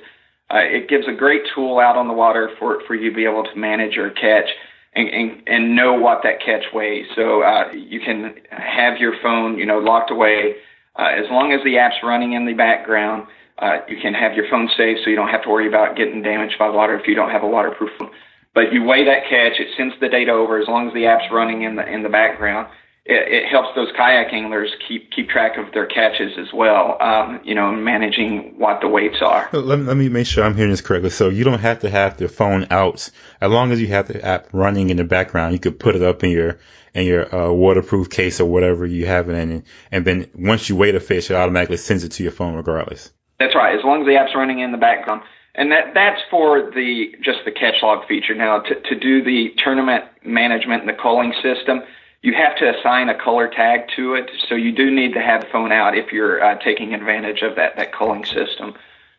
Uh, 0.52 0.58
it 0.58 0.88
gives 0.88 1.06
a 1.08 1.12
great 1.12 1.42
tool 1.54 1.78
out 1.78 1.96
on 1.96 2.08
the 2.08 2.14
water 2.14 2.50
for, 2.58 2.82
for 2.86 2.94
you 2.94 3.10
to 3.10 3.16
be 3.16 3.24
able 3.24 3.44
to 3.44 3.56
manage 3.56 3.94
your 3.94 4.10
catch 4.10 4.48
and, 4.94 5.08
and, 5.08 5.42
and 5.46 5.76
know 5.76 5.94
what 5.94 6.22
that 6.24 6.40
catch 6.44 6.64
weighs. 6.72 7.06
So 7.14 7.42
uh, 7.42 7.70
you 7.72 8.00
can 8.00 8.34
have 8.50 8.98
your 8.98 9.14
phone, 9.22 9.58
you 9.58 9.66
know, 9.66 9.78
locked 9.78 10.10
away. 10.10 10.56
Uh, 10.98 11.10
as 11.16 11.30
long 11.30 11.52
as 11.52 11.60
the 11.64 11.78
app's 11.78 11.96
running 12.02 12.32
in 12.32 12.46
the 12.46 12.54
background, 12.54 13.26
Uh, 13.60 13.84
you 13.92 13.98
can 14.00 14.14
have 14.14 14.32
your 14.32 14.48
phone 14.48 14.68
safe 14.74 14.96
so 15.00 15.10
you 15.10 15.18
don't 15.20 15.28
have 15.28 15.44
to 15.44 15.50
worry 15.50 15.68
about 15.68 15.94
getting 15.94 16.22
damaged 16.22 16.56
by 16.58 16.68
water 16.78 16.94
if 16.98 17.06
you 17.06 17.14
don't 17.14 17.28
have 17.36 17.44
a 17.44 17.52
waterproof 17.56 17.90
phone. 17.98 18.10
But 18.56 18.72
you 18.72 18.80
weigh 18.90 19.04
that 19.04 19.28
catch, 19.28 19.60
it 19.60 19.68
sends 19.76 19.94
the 20.00 20.08
data 20.08 20.32
over 20.32 20.54
as 20.62 20.66
long 20.66 20.88
as 20.88 20.94
the 20.94 21.04
app's 21.04 21.28
running 21.30 21.60
in 21.68 21.76
the 21.76 21.84
in 21.94 22.02
the 22.02 22.08
background. 22.08 22.68
It, 23.12 23.48
helps 23.50 23.74
those 23.74 23.88
kayak 23.96 24.32
anglers 24.32 24.70
keep 24.86 25.10
keep 25.10 25.28
track 25.28 25.58
of 25.58 25.72
their 25.74 25.86
catches 25.86 26.38
as 26.38 26.52
well. 26.54 26.96
Um, 27.00 27.40
you 27.42 27.56
know, 27.56 27.72
managing 27.72 28.54
what 28.56 28.80
the 28.80 28.88
weights 28.88 29.20
are. 29.20 29.50
Let, 29.52 29.80
let 29.80 29.96
me 29.96 30.08
make 30.08 30.26
sure 30.26 30.44
I'm 30.44 30.54
hearing 30.54 30.70
this 30.70 30.80
correctly. 30.80 31.10
So 31.10 31.28
you 31.28 31.42
don't 31.42 31.58
have 31.58 31.80
to 31.80 31.90
have 31.90 32.18
the 32.18 32.28
phone 32.28 32.68
out 32.70 33.10
as 33.40 33.50
long 33.50 33.72
as 33.72 33.80
you 33.80 33.88
have 33.88 34.06
the 34.06 34.24
app 34.24 34.46
running 34.52 34.90
in 34.90 34.96
the 34.96 35.04
background. 35.04 35.54
You 35.54 35.58
could 35.58 35.80
put 35.80 35.96
it 35.96 36.02
up 36.02 36.22
in 36.22 36.30
your 36.30 36.58
in 36.94 37.06
your 37.06 37.34
uh, 37.34 37.52
waterproof 37.52 38.10
case 38.10 38.40
or 38.40 38.46
whatever 38.46 38.86
you 38.86 39.06
have 39.06 39.28
it 39.28 39.34
in, 39.34 39.64
and 39.90 40.04
then 40.04 40.30
once 40.34 40.68
you 40.68 40.76
weigh 40.76 40.92
the 40.92 41.00
fish, 41.00 41.30
it 41.30 41.34
automatically 41.34 41.78
sends 41.78 42.04
it 42.04 42.12
to 42.12 42.22
your 42.22 42.32
phone 42.32 42.54
regardless. 42.54 43.12
That's 43.40 43.56
right. 43.56 43.76
As 43.76 43.84
long 43.84 44.02
as 44.02 44.06
the 44.06 44.16
app's 44.16 44.34
running 44.36 44.60
in 44.60 44.70
the 44.70 44.78
background. 44.78 45.22
And 45.54 45.72
that 45.72 45.94
that's 45.94 46.20
for 46.30 46.70
the 46.70 47.12
just 47.24 47.40
the 47.44 47.50
catch 47.50 47.82
log 47.82 48.06
feature. 48.06 48.36
Now 48.36 48.60
to, 48.60 48.74
to 48.74 48.94
do 48.94 49.24
the 49.24 49.48
tournament 49.64 50.04
management 50.24 50.82
and 50.82 50.88
the 50.88 51.00
culling 51.00 51.32
system, 51.42 51.82
you 52.22 52.34
have 52.34 52.56
to 52.58 52.78
assign 52.78 53.08
a 53.08 53.18
color 53.18 53.48
tag 53.48 53.88
to 53.96 54.14
it. 54.14 54.30
So 54.48 54.54
you 54.54 54.72
do 54.72 54.90
need 54.90 55.14
to 55.14 55.20
have 55.20 55.42
the 55.42 55.46
phone 55.50 55.72
out 55.72 55.96
if 55.96 56.12
you're 56.12 56.42
uh, 56.42 56.58
taking 56.62 56.94
advantage 56.94 57.42
of 57.42 57.56
that 57.56 57.76
that 57.76 57.92
culling 57.92 58.24
system. 58.24 58.74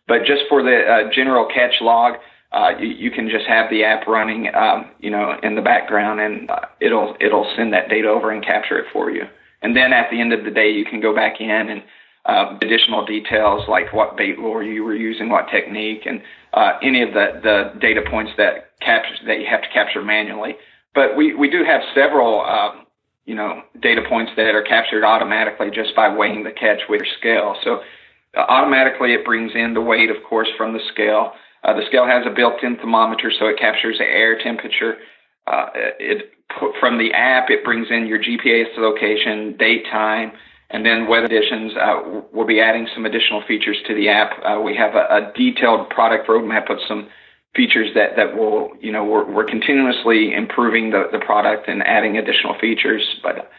But 0.08 0.26
just 0.26 0.44
for 0.50 0.62
the 0.64 0.84
uh, 0.84 1.12
general 1.12 1.48
catch 1.48 1.76
log, 1.82 2.16
uh, 2.52 2.72
you, 2.80 2.88
you 2.88 3.12
can 3.12 3.30
just 3.30 3.46
have 3.48 3.70
the 3.70 3.84
app 3.84 4.08
running, 4.08 4.54
um, 4.54 4.92
you 5.00 5.10
know, 5.10 5.38
in 5.42 5.56
the 5.56 5.62
background, 5.62 6.20
and 6.20 6.50
uh, 6.50 6.66
it'll 6.80 7.16
it'll 7.20 7.52
send 7.56 7.74
that 7.74 7.90
data 7.90 8.08
over 8.08 8.32
and 8.32 8.44
capture 8.46 8.78
it 8.78 8.86
for 8.92 9.10
you. 9.10 9.24
And 9.62 9.76
then 9.76 9.94
at 9.94 10.10
the 10.12 10.20
end 10.20 10.34
of 10.34 10.44
the 10.44 10.52
day, 10.52 10.72
you 10.72 10.86
can 10.86 11.02
go 11.02 11.16
back 11.16 11.40
in 11.40 11.50
and 11.50 11.84
uh, 12.26 12.58
additional 12.62 13.06
details 13.06 13.68
like 13.68 13.94
what 13.94 14.18
bait 14.18 14.38
lure 14.38 14.64
you 14.64 14.84
were 14.84 14.96
using, 14.96 15.30
what 15.30 15.48
technique, 15.50 16.06
and 16.06 16.22
uh, 16.54 16.74
any 16.84 17.02
of 17.02 17.14
the, 17.14 17.40
the 17.42 17.80
data 17.80 18.02
points 18.10 18.32
that 18.38 18.78
captures 18.80 19.20
that 19.26 19.40
you 19.40 19.46
have 19.50 19.62
to 19.62 19.70
capture 19.70 20.04
manually. 20.04 20.56
But 20.94 21.16
we, 21.16 21.34
we 21.34 21.50
do 21.50 21.64
have 21.64 21.82
several 21.96 22.42
you 23.32 23.38
know 23.38 23.62
data 23.82 24.02
points 24.10 24.34
that 24.36 24.54
are 24.54 24.62
captured 24.62 25.06
automatically 25.06 25.72
just 25.74 25.96
by 25.96 26.14
weighing 26.14 26.44
the 26.44 26.52
catch 26.52 26.82
with 26.90 27.00
your 27.00 27.14
scale. 27.18 27.56
So 27.64 27.80
uh, 28.36 28.42
automatically 28.42 29.14
it 29.14 29.24
brings 29.24 29.54
in 29.56 29.74
the 29.74 29.80
weight, 29.80 30.10
of 30.10 30.18
course, 30.28 30.50
from 30.58 30.74
the 30.74 30.82
scale. 30.92 31.32
Uh, 31.64 31.74
the 31.74 31.86
scale 31.88 32.06
has 32.06 32.26
a 32.28 32.36
built-in 32.36 32.76
thermometer, 32.76 33.32
so 33.40 33.46
it 33.48 33.58
captures 33.58 34.00
the 34.00 34.04
air 34.04 34.38
temperature. 34.44 34.98
Uh, 35.48 35.68
it 35.98 36.32
from 36.82 36.98
the 36.98 37.14
app, 37.14 37.50
it 37.50 37.64
brings 37.64 37.88
in 37.90 38.06
your 38.06 38.20
GPS 38.20 38.78
location, 38.78 39.56
date, 39.58 39.86
time 39.90 40.34
and 40.74 40.86
then 40.86 41.08
weather 41.08 41.28
conditions, 41.28 41.74
uh, 41.76 42.22
we'll 42.32 42.48
be 42.48 42.62
adding 42.62 42.88
some 42.94 43.06
additional 43.06 43.44
features 43.48 43.78
to 43.88 43.94
the 43.94 44.08
app. 44.08 44.32
Uh, 44.44 44.60
we 44.62 44.76
have 44.76 44.96
a, 44.96 45.06
a, 45.10 45.32
detailed 45.36 45.90
product 45.90 46.30
roadmap 46.30 46.72
of 46.72 46.78
some 46.88 47.10
features 47.56 47.90
that, 47.96 48.16
that 48.16 48.36
will, 48.36 48.72
you 48.80 48.92
know, 48.92 49.04
we're, 49.04 49.30
we're 49.30 49.46
continuously 49.46 50.34
improving 50.34 50.92
the, 50.92 51.10
the 51.12 51.20
product 51.20 51.68
and 51.68 51.84
adding 51.84 52.18
additional 52.18 52.58
features. 52.60 53.04
But, 53.22 53.52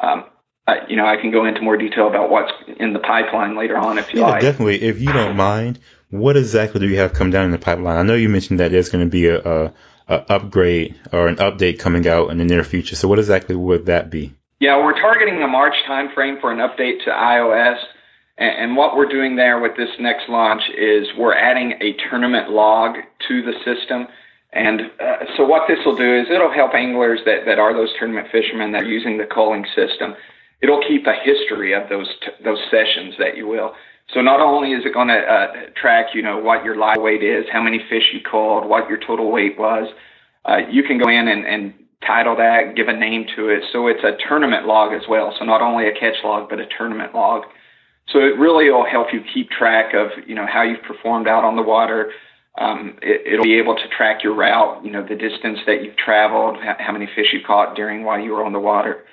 um, 0.00 0.24
uh, 0.66 0.74
you 0.88 0.96
know, 0.96 1.06
I 1.06 1.16
can 1.20 1.30
go 1.30 1.44
into 1.44 1.60
more 1.60 1.76
detail 1.76 2.08
about 2.08 2.30
what's 2.30 2.52
in 2.78 2.92
the 2.94 3.00
pipeline 3.00 3.56
later 3.56 3.76
on 3.76 3.98
if 3.98 4.14
you 4.14 4.20
yeah, 4.20 4.28
like. 4.28 4.42
definitely. 4.42 4.82
If 4.82 5.00
you 5.00 5.12
don't 5.12 5.36
mind, 5.36 5.78
what 6.10 6.36
exactly 6.36 6.80
do 6.80 6.88
you 6.88 6.96
have 6.98 7.12
come 7.12 7.30
down 7.30 7.44
in 7.44 7.50
the 7.50 7.58
pipeline? 7.58 7.98
I 7.98 8.02
know 8.02 8.14
you 8.14 8.28
mentioned 8.28 8.60
that 8.60 8.70
there's 8.70 8.88
going 8.88 9.04
to 9.04 9.10
be 9.10 9.26
a, 9.26 9.40
a, 9.40 9.72
a 10.08 10.14
upgrade 10.32 10.98
or 11.12 11.28
an 11.28 11.36
update 11.36 11.78
coming 11.78 12.08
out 12.08 12.30
in 12.30 12.38
the 12.38 12.44
near 12.44 12.64
future. 12.64 12.96
So 12.96 13.08
what 13.08 13.18
exactly 13.18 13.56
would 13.56 13.86
that 13.86 14.10
be? 14.10 14.32
Yeah, 14.60 14.82
we're 14.82 14.98
targeting 14.98 15.42
a 15.42 15.48
March 15.48 15.74
timeframe 15.86 16.40
for 16.40 16.50
an 16.50 16.58
update 16.58 17.04
to 17.04 17.10
iOS. 17.10 17.78
And 18.36 18.76
what 18.76 18.96
we're 18.96 19.08
doing 19.08 19.36
there 19.36 19.60
with 19.60 19.76
this 19.76 19.90
next 20.00 20.28
launch 20.28 20.62
is 20.76 21.06
we're 21.16 21.34
adding 21.34 21.74
a 21.80 21.92
tournament 22.08 22.50
log 22.50 22.96
to 23.28 23.42
the 23.42 23.52
system. 23.64 24.08
And 24.52 24.82
uh, 25.00 25.24
so 25.36 25.44
what 25.44 25.68
this 25.68 25.78
will 25.84 25.96
do 25.96 26.14
is 26.16 26.26
it'll 26.30 26.52
help 26.52 26.74
anglers 26.74 27.20
that, 27.26 27.44
that 27.46 27.58
are 27.58 27.72
those 27.72 27.92
tournament 27.98 28.28
fishermen 28.32 28.72
that 28.72 28.82
are 28.82 28.88
using 28.88 29.18
the 29.18 29.26
culling 29.26 29.64
system. 29.74 30.14
It'll 30.62 30.82
keep 30.86 31.06
a 31.06 31.14
history 31.14 31.74
of 31.74 31.88
those 31.88 32.08
t- 32.22 32.32
those 32.42 32.58
sessions 32.70 33.14
that 33.18 33.36
you 33.36 33.46
will. 33.46 33.74
So 34.12 34.20
not 34.20 34.40
only 34.40 34.72
is 34.72 34.84
it 34.84 34.94
going 34.94 35.08
to 35.08 35.18
uh, 35.18 35.52
track, 35.80 36.14
you 36.14 36.22
know, 36.22 36.38
what 36.38 36.64
your 36.64 36.76
live 36.76 37.00
weight 37.00 37.22
is, 37.22 37.46
how 37.52 37.62
many 37.62 37.78
fish 37.88 38.10
you 38.12 38.20
caught, 38.20 38.68
what 38.68 38.88
your 38.88 38.98
total 38.98 39.30
weight 39.30 39.58
was, 39.58 39.88
uh, 40.44 40.58
you 40.70 40.82
can 40.82 40.98
go 40.98 41.08
in 41.08 41.28
and, 41.28 41.46
and 41.46 41.74
title 42.06 42.36
that, 42.36 42.76
give 42.76 42.88
a 42.88 42.92
name 42.92 43.26
to 43.36 43.48
it. 43.48 43.64
So 43.72 43.86
it's 43.86 44.04
a 44.04 44.16
tournament 44.28 44.66
log 44.66 44.92
as 44.92 45.02
well. 45.08 45.34
So 45.38 45.44
not 45.44 45.62
only 45.62 45.88
a 45.88 45.92
catch 45.92 46.16
log, 46.22 46.48
but 46.50 46.60
a 46.60 46.66
tournament 46.66 47.14
log. 47.14 47.44
So 48.12 48.18
it 48.18 48.38
really 48.38 48.70
will 48.70 48.84
help 48.84 49.08
you 49.12 49.20
keep 49.32 49.50
track 49.50 49.94
of, 49.94 50.08
you 50.26 50.34
know, 50.34 50.46
how 50.46 50.62
you've 50.62 50.82
performed 50.82 51.26
out 51.26 51.44
on 51.44 51.56
the 51.56 51.62
water. 51.62 52.12
Um, 52.56 52.98
it, 53.02 53.36
will 53.36 53.44
be 53.44 53.58
able 53.58 53.74
to 53.74 53.88
track 53.88 54.22
your 54.22 54.34
route, 54.34 54.84
you 54.84 54.90
know, 54.90 55.02
the 55.02 55.16
distance 55.16 55.58
that 55.66 55.82
you've 55.82 55.96
traveled, 55.96 56.58
how 56.62 56.92
many 56.92 57.08
fish 57.16 57.32
you 57.32 57.40
caught 57.44 57.74
during 57.74 58.04
while 58.04 58.20
you 58.20 58.32
were 58.32 58.44
on 58.44 58.52
the 58.52 58.60
water. 58.60 59.04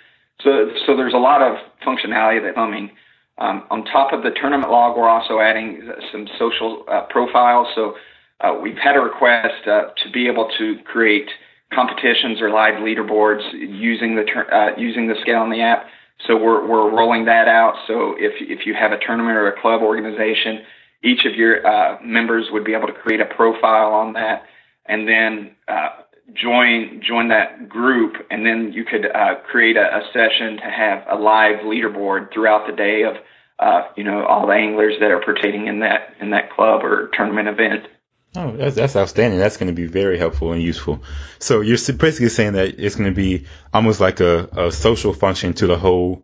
So, 0.44 0.70
so 0.86 0.96
there's 0.96 1.14
a 1.14 1.18
lot 1.18 1.42
of 1.42 1.58
functionality 1.86 2.44
that's 2.44 2.56
coming. 2.56 2.92
Um, 3.38 3.64
on 3.72 3.86
top 3.86 4.14
of 4.14 4.22
the 4.22 4.32
tournament 4.32 4.72
log, 4.72 4.96
we're 4.96 5.10
also 5.10 5.40
adding 5.40 5.90
some 6.12 6.28
social 6.38 6.84
uh, 6.88 7.08
profiles. 7.10 7.68
So 7.74 7.96
uh, 8.42 8.54
we've 8.62 8.78
had 8.78 8.96
a 8.96 9.00
request 9.00 9.68
uh, 9.68 9.90
to 10.04 10.12
be 10.12 10.28
able 10.28 10.52
to 10.60 10.78
create 10.86 11.30
competitions 11.74 12.42
or 12.42 12.50
live 12.50 12.76
leaderboards 12.76 13.42
using 13.54 14.16
the 14.16 14.24
uh, 14.24 14.78
using 14.78 15.08
the 15.08 15.16
scale 15.22 15.44
in 15.44 15.50
the 15.50 15.62
app. 15.62 15.88
So 16.28 16.36
we're 16.36 16.66
we're 16.68 16.90
rolling 16.96 17.26
that 17.26 17.48
out. 17.48 17.76
So 17.88 18.16
if 18.18 18.34
if 18.40 18.66
you 18.66 18.74
have 18.74 18.92
a 18.92 19.00
tournament 19.00 19.38
or 19.38 19.48
a 19.48 19.62
club 19.62 19.82
organization, 19.82 20.64
each 21.04 21.26
of 21.26 21.36
your 21.36 21.66
uh, 21.66 21.98
members 22.04 22.48
would 22.52 22.64
be 22.64 22.74
able 22.74 22.88
to 22.88 22.94
create 22.94 23.22
a 23.22 23.26
profile 23.26 23.92
on 23.94 24.14
that, 24.14 24.44
and 24.86 25.08
then 25.08 25.52
uh, 25.68 25.90
join 26.34 27.02
join 27.06 27.30
that 27.30 27.68
group, 27.68 28.14
and 28.30 28.46
then 28.46 28.72
you 28.74 28.84
could 28.86 29.06
uh, 29.06 29.36
create 29.50 29.78
a, 29.78 29.98
a, 29.98 30.02
session 30.14 30.58
to 30.58 30.70
have 30.70 31.04
a 31.10 31.16
live 31.16 31.60
leaderboard 31.66 32.32
throughout 32.34 32.68
the 32.68 32.76
day 32.76 33.04
of 33.04 33.16
uh, 33.60 33.88
you 33.96 34.04
know 34.04 34.26
all 34.26 34.48
the 34.48 34.54
anglers 34.54 34.94
that 35.00 35.12
are 35.12 35.20
participating 35.20 35.68
in 35.68 35.80
that 35.80 36.14
in 36.20 36.30
that 36.32 36.52
club 36.52 36.84
or 36.84 37.10
tournament 37.14 37.48
event. 37.48 37.88
Oh, 38.36 38.56
that's, 38.56 38.76
that's 38.76 38.96
outstanding. 38.96 39.40
That's 39.40 39.58
going 39.58 39.68
to 39.68 39.74
be 39.74 39.88
very 39.88 40.18
helpful 40.18 40.54
and 40.54 40.62
useful. 40.62 41.04
So 41.40 41.62
you're 41.62 41.78
basically 41.78 42.30
saying 42.30 42.54
that 42.54 42.80
it's 42.80 42.96
going 42.96 43.10
to 43.10 43.16
be 43.16 43.46
almost 43.74 44.00
like 44.00 44.22
a, 44.22 44.48
a 44.68 44.72
social 44.72 45.14
function 45.14 45.54
to 45.56 45.68
the 45.68 45.78
whole 45.78 46.24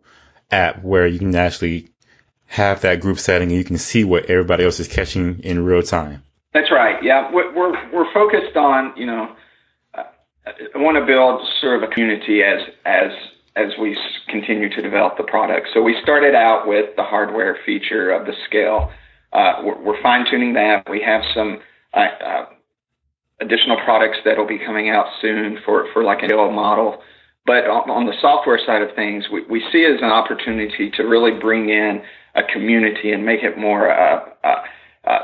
app 0.50 0.82
where 0.82 1.06
you 1.06 1.18
can 1.18 1.34
actually 1.34 1.90
have 2.46 2.80
that 2.80 3.00
group 3.00 3.18
setting 3.18 3.50
and 3.50 3.58
you 3.58 3.64
can 3.64 3.76
see 3.76 4.04
what 4.04 4.26
everybody 4.26 4.64
else 4.64 4.80
is 4.80 4.88
catching 4.88 5.40
in 5.40 5.64
real 5.64 5.82
time. 5.82 6.22
That's 6.54 6.70
right. 6.72 7.02
Yeah, 7.02 7.30
we're 7.30 7.54
we're 7.92 8.12
focused 8.14 8.56
on 8.56 8.94
you 8.96 9.04
know, 9.04 9.36
uh, 9.94 10.04
I 10.74 10.78
want 10.78 10.96
to 10.96 11.04
build 11.04 11.46
sort 11.60 11.82
of 11.82 11.88
a 11.90 11.92
community 11.92 12.42
as 12.42 12.62
as 12.86 13.12
as 13.54 13.72
we 13.78 13.96
continue 14.28 14.70
to 14.70 14.80
develop 14.80 15.18
the 15.18 15.24
product. 15.24 15.68
So 15.74 15.82
we 15.82 15.96
started 16.02 16.34
out 16.34 16.66
with 16.66 16.96
the 16.96 17.02
hardware 17.02 17.58
feature 17.66 18.10
of 18.10 18.24
the 18.24 18.32
scale. 18.46 18.90
Uh, 19.30 19.60
we're, 19.62 19.82
we're 19.82 20.02
fine 20.02 20.24
tuning 20.30 20.54
that. 20.54 20.88
We 20.88 21.02
have 21.02 21.22
some 21.34 21.60
uh, 21.94 22.44
additional 23.40 23.78
products 23.84 24.18
that'll 24.24 24.46
be 24.46 24.58
coming 24.58 24.90
out 24.90 25.06
soon 25.20 25.58
for, 25.64 25.86
for 25.92 26.02
like 26.02 26.22
an 26.22 26.32
old 26.32 26.54
model. 26.54 27.00
But 27.46 27.64
on, 27.64 27.88
on, 27.88 28.06
the 28.06 28.12
software 28.20 28.60
side 28.64 28.82
of 28.82 28.94
things, 28.94 29.24
we, 29.32 29.42
we 29.48 29.60
see 29.72 29.78
it 29.78 29.94
as 29.94 30.02
an 30.02 30.10
opportunity 30.10 30.90
to 30.96 31.04
really 31.04 31.38
bring 31.38 31.70
in 31.70 32.02
a 32.34 32.42
community 32.52 33.12
and 33.12 33.24
make 33.24 33.42
it 33.42 33.56
more 33.56 33.90
uh, 33.90 34.24
uh, 34.44 34.62
uh, 35.08 35.18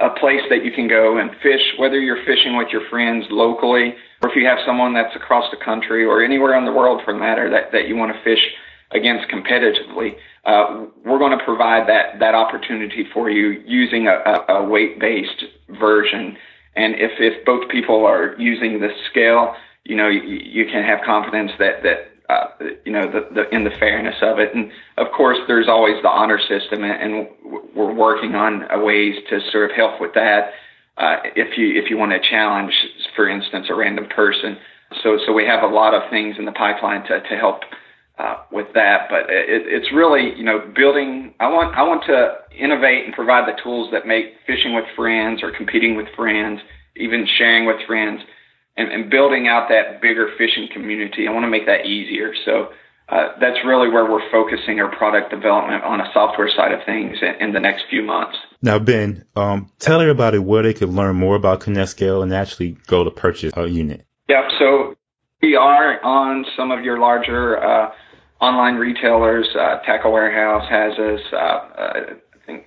a 0.00 0.10
place 0.18 0.40
that 0.48 0.64
you 0.64 0.72
can 0.72 0.88
go 0.88 1.18
and 1.18 1.30
fish, 1.42 1.60
whether 1.78 2.00
you're 2.00 2.24
fishing 2.24 2.56
with 2.56 2.68
your 2.70 2.88
friends 2.88 3.26
locally 3.28 3.94
or 4.22 4.30
if 4.30 4.36
you 4.36 4.46
have 4.46 4.58
someone 4.64 4.94
that's 4.94 5.14
across 5.14 5.50
the 5.50 5.62
country 5.62 6.04
or 6.04 6.24
anywhere 6.24 6.56
in 6.56 6.64
the 6.64 6.72
world 6.72 7.02
for 7.04 7.12
matter 7.12 7.50
that, 7.50 7.72
that 7.72 7.88
you 7.88 7.96
want 7.96 8.10
to 8.10 8.24
fish 8.24 8.40
against 8.92 9.28
competitively 9.28 10.14
uh, 10.46 10.84
we're 11.04 11.18
going 11.18 11.36
to 11.36 11.44
provide 11.44 11.88
that 11.88 12.18
that 12.20 12.34
opportunity 12.34 13.06
for 13.14 13.30
you 13.30 13.62
using 13.66 14.08
a, 14.08 14.52
a, 14.52 14.64
weight-based 14.64 15.44
version. 15.80 16.36
And 16.76 16.94
if 16.96 17.12
if 17.18 17.44
both 17.46 17.70
people 17.70 18.04
are 18.04 18.34
using 18.38 18.80
the 18.80 18.90
scale, 19.10 19.54
you 19.84 19.96
know, 19.96 20.08
you, 20.08 20.20
you 20.22 20.66
can 20.66 20.84
have 20.84 21.00
confidence 21.04 21.52
that 21.58 21.82
that 21.82 22.10
uh, 22.28 22.48
you 22.84 22.92
know 22.92 23.10
the, 23.10 23.26
the 23.34 23.54
in 23.54 23.64
the 23.64 23.70
fairness 23.70 24.16
of 24.20 24.38
it. 24.38 24.54
And 24.54 24.70
of 24.98 25.12
course, 25.16 25.38
there's 25.46 25.68
always 25.68 26.02
the 26.02 26.08
honor 26.08 26.38
system, 26.38 26.84
and 26.84 27.28
we're 27.74 27.94
working 27.94 28.34
on 28.34 28.66
ways 28.84 29.14
to 29.30 29.40
sort 29.50 29.70
of 29.70 29.76
help 29.76 30.00
with 30.00 30.12
that. 30.14 30.52
Uh, 30.98 31.16
if 31.36 31.56
you 31.56 31.80
if 31.82 31.88
you 31.88 31.96
want 31.96 32.12
to 32.12 32.20
challenge, 32.20 32.72
for 33.16 33.28
instance, 33.28 33.66
a 33.70 33.74
random 33.74 34.06
person. 34.14 34.58
So 35.02 35.18
so 35.26 35.32
we 35.32 35.46
have 35.46 35.62
a 35.62 35.74
lot 35.74 35.94
of 35.94 36.08
things 36.10 36.36
in 36.38 36.44
the 36.44 36.52
pipeline 36.52 37.02
to 37.04 37.20
to 37.20 37.36
help 37.36 37.62
uh, 38.18 38.36
with 38.52 38.66
that. 38.74 39.08
But 39.10 39.30
it, 39.30 39.66
it's 39.66 39.92
really, 39.92 40.34
you 40.36 40.44
know, 40.44 40.60
building. 40.74 41.34
I 41.40 41.48
want 41.48 41.76
I 41.76 41.82
want 41.82 42.04
to 42.06 42.36
innovate 42.56 43.04
and 43.04 43.14
provide 43.14 43.48
the 43.48 43.60
tools 43.62 43.90
that 43.92 44.06
make 44.06 44.34
fishing 44.46 44.74
with 44.74 44.84
friends 44.96 45.42
or 45.42 45.50
competing 45.56 45.96
with 45.96 46.06
friends, 46.16 46.60
even 46.96 47.26
sharing 47.38 47.66
with 47.66 47.76
friends, 47.86 48.20
and, 48.76 48.90
and 48.92 49.10
building 49.10 49.48
out 49.48 49.68
that 49.68 50.00
bigger 50.00 50.30
fishing 50.38 50.68
community. 50.72 51.26
I 51.28 51.32
want 51.32 51.44
to 51.44 51.50
make 51.50 51.66
that 51.66 51.86
easier. 51.86 52.32
So 52.44 52.68
uh, 53.08 53.32
that's 53.40 53.58
really 53.66 53.88
where 53.88 54.10
we're 54.10 54.30
focusing 54.30 54.80
our 54.80 54.94
product 54.96 55.30
development 55.30 55.84
on 55.84 56.00
a 56.00 56.10
software 56.14 56.48
side 56.56 56.72
of 56.72 56.80
things 56.86 57.18
in, 57.20 57.48
in 57.48 57.52
the 57.52 57.60
next 57.60 57.84
few 57.90 58.02
months. 58.02 58.36
Now, 58.62 58.78
Ben, 58.78 59.24
um, 59.36 59.70
tell 59.78 60.00
everybody 60.00 60.38
where 60.38 60.62
they 60.62 60.72
could 60.72 60.88
learn 60.88 61.16
more 61.16 61.36
about 61.36 61.60
ConnectScale 61.60 62.22
and 62.22 62.32
actually 62.32 62.78
go 62.86 63.04
to 63.04 63.10
purchase 63.10 63.52
a 63.56 63.66
unit. 63.66 64.06
Yeah, 64.28 64.48
so 64.58 64.94
we 65.42 65.54
are 65.54 66.02
on 66.02 66.46
some 66.56 66.70
of 66.70 66.82
your 66.82 66.98
larger 66.98 67.62
uh, 67.62 67.90
online 68.40 68.76
retailers. 68.76 69.46
Uh, 69.54 69.78
Tackle 69.86 70.12
Warehouse 70.12 70.68
has 70.68 70.98
us. 70.98 71.20
Uh, 71.32 71.36
uh 71.36 71.92
I 72.34 72.46
think 72.46 72.64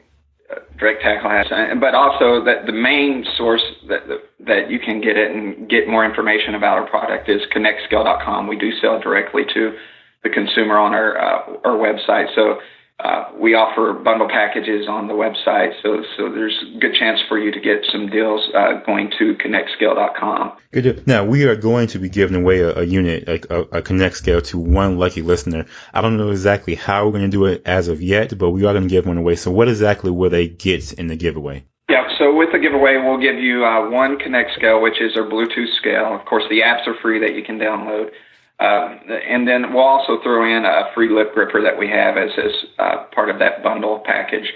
uh, 0.51 0.59
Direct 0.79 1.01
Tackle 1.01 1.29
has, 1.29 1.47
but 1.79 1.93
also 1.95 2.43
that 2.45 2.65
the 2.65 2.73
main 2.73 3.25
source 3.37 3.63
that 3.89 4.01
that 4.45 4.69
you 4.69 4.79
can 4.79 5.01
get 5.01 5.17
it 5.17 5.31
and 5.31 5.69
get 5.69 5.87
more 5.87 6.05
information 6.05 6.55
about 6.55 6.77
our 6.77 6.89
product 6.89 7.29
is 7.29 7.41
ConnectScale.com. 7.55 8.47
We 8.47 8.57
do 8.57 8.71
sell 8.81 8.99
directly 8.99 9.43
to 9.53 9.77
the 10.23 10.29
consumer 10.29 10.77
on 10.77 10.93
our 10.93 11.17
uh, 11.17 11.57
our 11.63 11.77
website. 11.77 12.33
So 12.35 12.59
uh, 12.99 13.25
we 13.39 13.53
offer 13.53 13.93
bundle 13.93 14.27
packages 14.27 14.87
on 14.89 15.07
the 15.07 15.13
website, 15.13 15.71
so 15.83 16.01
so 16.17 16.29
there's 16.33 16.57
a 16.75 16.79
good 16.79 16.95
chance 16.95 17.19
for 17.29 17.37
you 17.37 17.51
to 17.51 17.59
get 17.59 17.85
some 17.91 18.09
deals 18.09 18.41
uh, 18.55 18.81
going 18.87 19.11
to 19.19 19.35
connectscale.com. 19.35 20.53
Good. 20.71 21.05
Now 21.05 21.23
we 21.23 21.43
are 21.43 21.55
going 21.55 21.87
to 21.89 21.99
be 21.99 22.09
giving 22.09 22.41
away 22.41 22.61
a, 22.61 22.79
a 22.79 22.83
unit, 22.83 23.27
like 23.27 23.45
a, 23.51 23.61
a 23.61 23.81
ConnectScale, 23.83 24.43
to 24.47 24.57
one 24.57 24.97
lucky 24.97 25.21
listener. 25.21 25.67
I 25.93 26.01
don't 26.01 26.17
know 26.17 26.31
exactly 26.31 26.73
how 26.73 27.05
we're 27.05 27.11
going 27.11 27.29
to 27.29 27.29
do 27.29 27.45
it 27.45 27.61
as 27.67 27.87
of 27.87 28.01
yet, 28.01 28.35
but 28.35 28.49
we 28.49 28.65
are 28.65 28.73
going 28.73 28.87
to 28.87 28.89
give 28.89 29.05
one 29.05 29.17
away. 29.17 29.35
So 29.35 29.51
what 29.51 29.69
exactly 29.69 30.09
will 30.09 30.31
they 30.31 30.47
get 30.47 30.93
in 30.93 31.05
the 31.05 31.15
giveaway? 31.15 31.65
Yeah, 31.89 32.07
so 32.17 32.35
with 32.35 32.51
the 32.51 32.57
giveaway, 32.57 32.97
we'll 32.97 33.21
give 33.21 33.37
you 33.37 33.63
uh, 33.63 33.91
one 33.91 34.17
ConnectScale, 34.17 34.81
which 34.81 34.99
is 34.99 35.15
our 35.15 35.23
Bluetooth 35.23 35.71
scale. 35.77 36.15
Of 36.19 36.25
course, 36.25 36.45
the 36.49 36.61
apps 36.61 36.87
are 36.87 36.95
free 36.99 37.19
that 37.19 37.35
you 37.35 37.43
can 37.43 37.59
download. 37.59 38.09
Uh, 38.59 38.97
and 39.29 39.47
then 39.47 39.73
we'll 39.73 39.83
also 39.83 40.21
throw 40.23 40.43
in 40.45 40.65
a 40.65 40.89
free 40.95 41.09
lip 41.09 41.33
gripper 41.33 41.61
that 41.61 41.77
we 41.77 41.87
have 41.87 42.17
as, 42.17 42.31
as 42.37 42.51
uh, 42.79 43.03
part 43.13 43.29
of 43.29 43.37
that 43.39 43.61
bundle 43.61 44.01
package. 44.05 44.51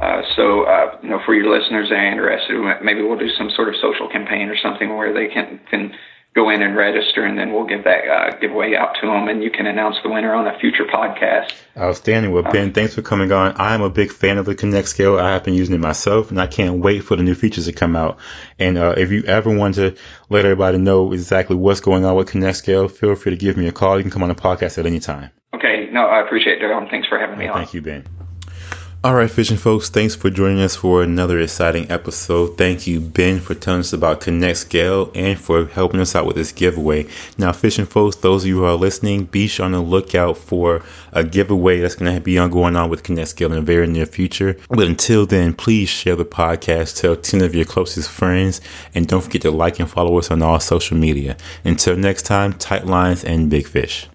Uh, 0.00 0.22
so, 0.36 0.62
uh, 0.64 0.96
you 1.02 1.10
know, 1.10 1.20
for 1.26 1.34
your 1.34 1.52
listeners 1.54 1.88
that 1.90 1.96
are 1.96 2.10
interested, 2.10 2.56
maybe 2.82 3.02
we'll 3.02 3.18
do 3.18 3.28
some 3.36 3.50
sort 3.54 3.68
of 3.68 3.74
social 3.76 4.08
campaign 4.08 4.48
or 4.48 4.56
something 4.56 4.96
where 4.96 5.12
they 5.12 5.28
can, 5.32 5.60
can 5.70 5.92
go 6.34 6.48
in 6.48 6.62
and 6.62 6.74
register, 6.76 7.24
and 7.24 7.38
then 7.38 7.52
we'll 7.52 7.66
give 7.66 7.84
that 7.84 8.08
uh, 8.08 8.36
giveaway 8.38 8.74
out 8.74 8.96
to 9.00 9.06
them, 9.06 9.28
and 9.28 9.42
you 9.42 9.50
can 9.50 9.66
announce 9.66 9.96
the 10.02 10.08
winner 10.08 10.34
on 10.34 10.46
a 10.46 10.58
future 10.58 10.84
podcast. 10.84 11.52
Outstanding. 11.76 12.32
Well, 12.32 12.44
Ben, 12.44 12.72
thanks 12.72 12.94
for 12.94 13.02
coming 13.02 13.30
on. 13.32 13.54
I'm 13.56 13.82
a 13.82 13.90
big 13.90 14.12
fan 14.12 14.38
of 14.38 14.46
the 14.46 14.54
Connect 14.54 14.88
Scale. 14.88 15.18
I 15.18 15.32
have 15.32 15.44
been 15.44 15.54
using 15.54 15.74
it 15.74 15.80
myself, 15.80 16.30
and 16.30 16.40
I 16.40 16.46
can't 16.46 16.80
wait 16.80 17.00
for 17.00 17.16
the 17.16 17.22
new 17.22 17.34
features 17.34 17.66
to 17.66 17.72
come 17.72 17.96
out. 17.96 18.18
And 18.58 18.78
uh, 18.78 18.94
if 18.96 19.10
you 19.10 19.24
ever 19.24 19.54
want 19.54 19.74
to 19.74 19.94
let 20.30 20.44
everybody 20.44 20.78
know 20.78 21.12
exactly 21.12 21.56
what's 21.56 21.80
going 21.80 22.04
on 22.04 22.16
with 22.16 22.28
Connect 22.28 22.56
Scale, 22.56 22.88
feel 22.88 23.14
free 23.14 23.30
to 23.30 23.36
give 23.36 23.56
me 23.56 23.68
a 23.68 23.72
call. 23.72 23.98
You 23.98 24.04
can 24.04 24.10
come 24.10 24.22
on 24.22 24.30
the 24.30 24.34
podcast 24.34 24.78
at 24.78 24.86
any 24.86 25.00
time. 25.00 25.30
Okay. 25.54 25.90
No, 25.92 26.06
I 26.06 26.24
appreciate 26.24 26.62
it, 26.62 26.64
Daryl. 26.64 26.88
Thanks 26.90 27.08
for 27.08 27.18
having 27.18 27.38
me 27.38 27.48
on. 27.48 27.54
Thank 27.54 27.74
you, 27.74 27.82
Ben. 27.82 28.21
All 29.04 29.14
right, 29.16 29.28
fishing 29.28 29.56
folks, 29.56 29.90
thanks 29.90 30.14
for 30.14 30.30
joining 30.30 30.60
us 30.60 30.76
for 30.76 31.02
another 31.02 31.40
exciting 31.40 31.90
episode. 31.90 32.56
Thank 32.56 32.86
you, 32.86 33.00
Ben, 33.00 33.40
for 33.40 33.52
telling 33.52 33.80
us 33.80 33.92
about 33.92 34.20
Connect 34.20 34.58
Scale 34.58 35.10
and 35.12 35.36
for 35.36 35.66
helping 35.66 35.98
us 35.98 36.14
out 36.14 36.24
with 36.24 36.36
this 36.36 36.52
giveaway. 36.52 37.08
Now, 37.36 37.50
fishing 37.50 37.84
folks, 37.84 38.14
those 38.14 38.44
of 38.44 38.46
you 38.46 38.58
who 38.58 38.64
are 38.64 38.76
listening, 38.76 39.24
be 39.24 39.48
sure 39.48 39.66
on 39.66 39.72
the 39.72 39.80
lookout 39.80 40.36
for 40.36 40.84
a 41.10 41.24
giveaway 41.24 41.80
that's 41.80 41.96
going 41.96 42.14
to 42.14 42.20
be 42.20 42.38
on 42.38 42.50
going 42.50 42.76
on 42.76 42.90
with 42.90 43.02
Connect 43.02 43.30
Scale 43.30 43.48
in 43.48 43.56
the 43.56 43.60
very 43.60 43.88
near 43.88 44.06
future. 44.06 44.56
But 44.68 44.86
until 44.86 45.26
then, 45.26 45.54
please 45.54 45.88
share 45.88 46.14
the 46.14 46.24
podcast, 46.24 47.00
tell 47.00 47.16
10 47.16 47.42
of 47.42 47.56
your 47.56 47.64
closest 47.64 48.08
friends, 48.08 48.60
and 48.94 49.08
don't 49.08 49.22
forget 49.22 49.42
to 49.42 49.50
like 49.50 49.80
and 49.80 49.90
follow 49.90 50.16
us 50.16 50.30
on 50.30 50.42
all 50.42 50.60
social 50.60 50.96
media. 50.96 51.36
Until 51.64 51.96
next 51.96 52.22
time, 52.22 52.52
tight 52.52 52.86
lines 52.86 53.24
and 53.24 53.50
big 53.50 53.66
fish. 53.66 54.06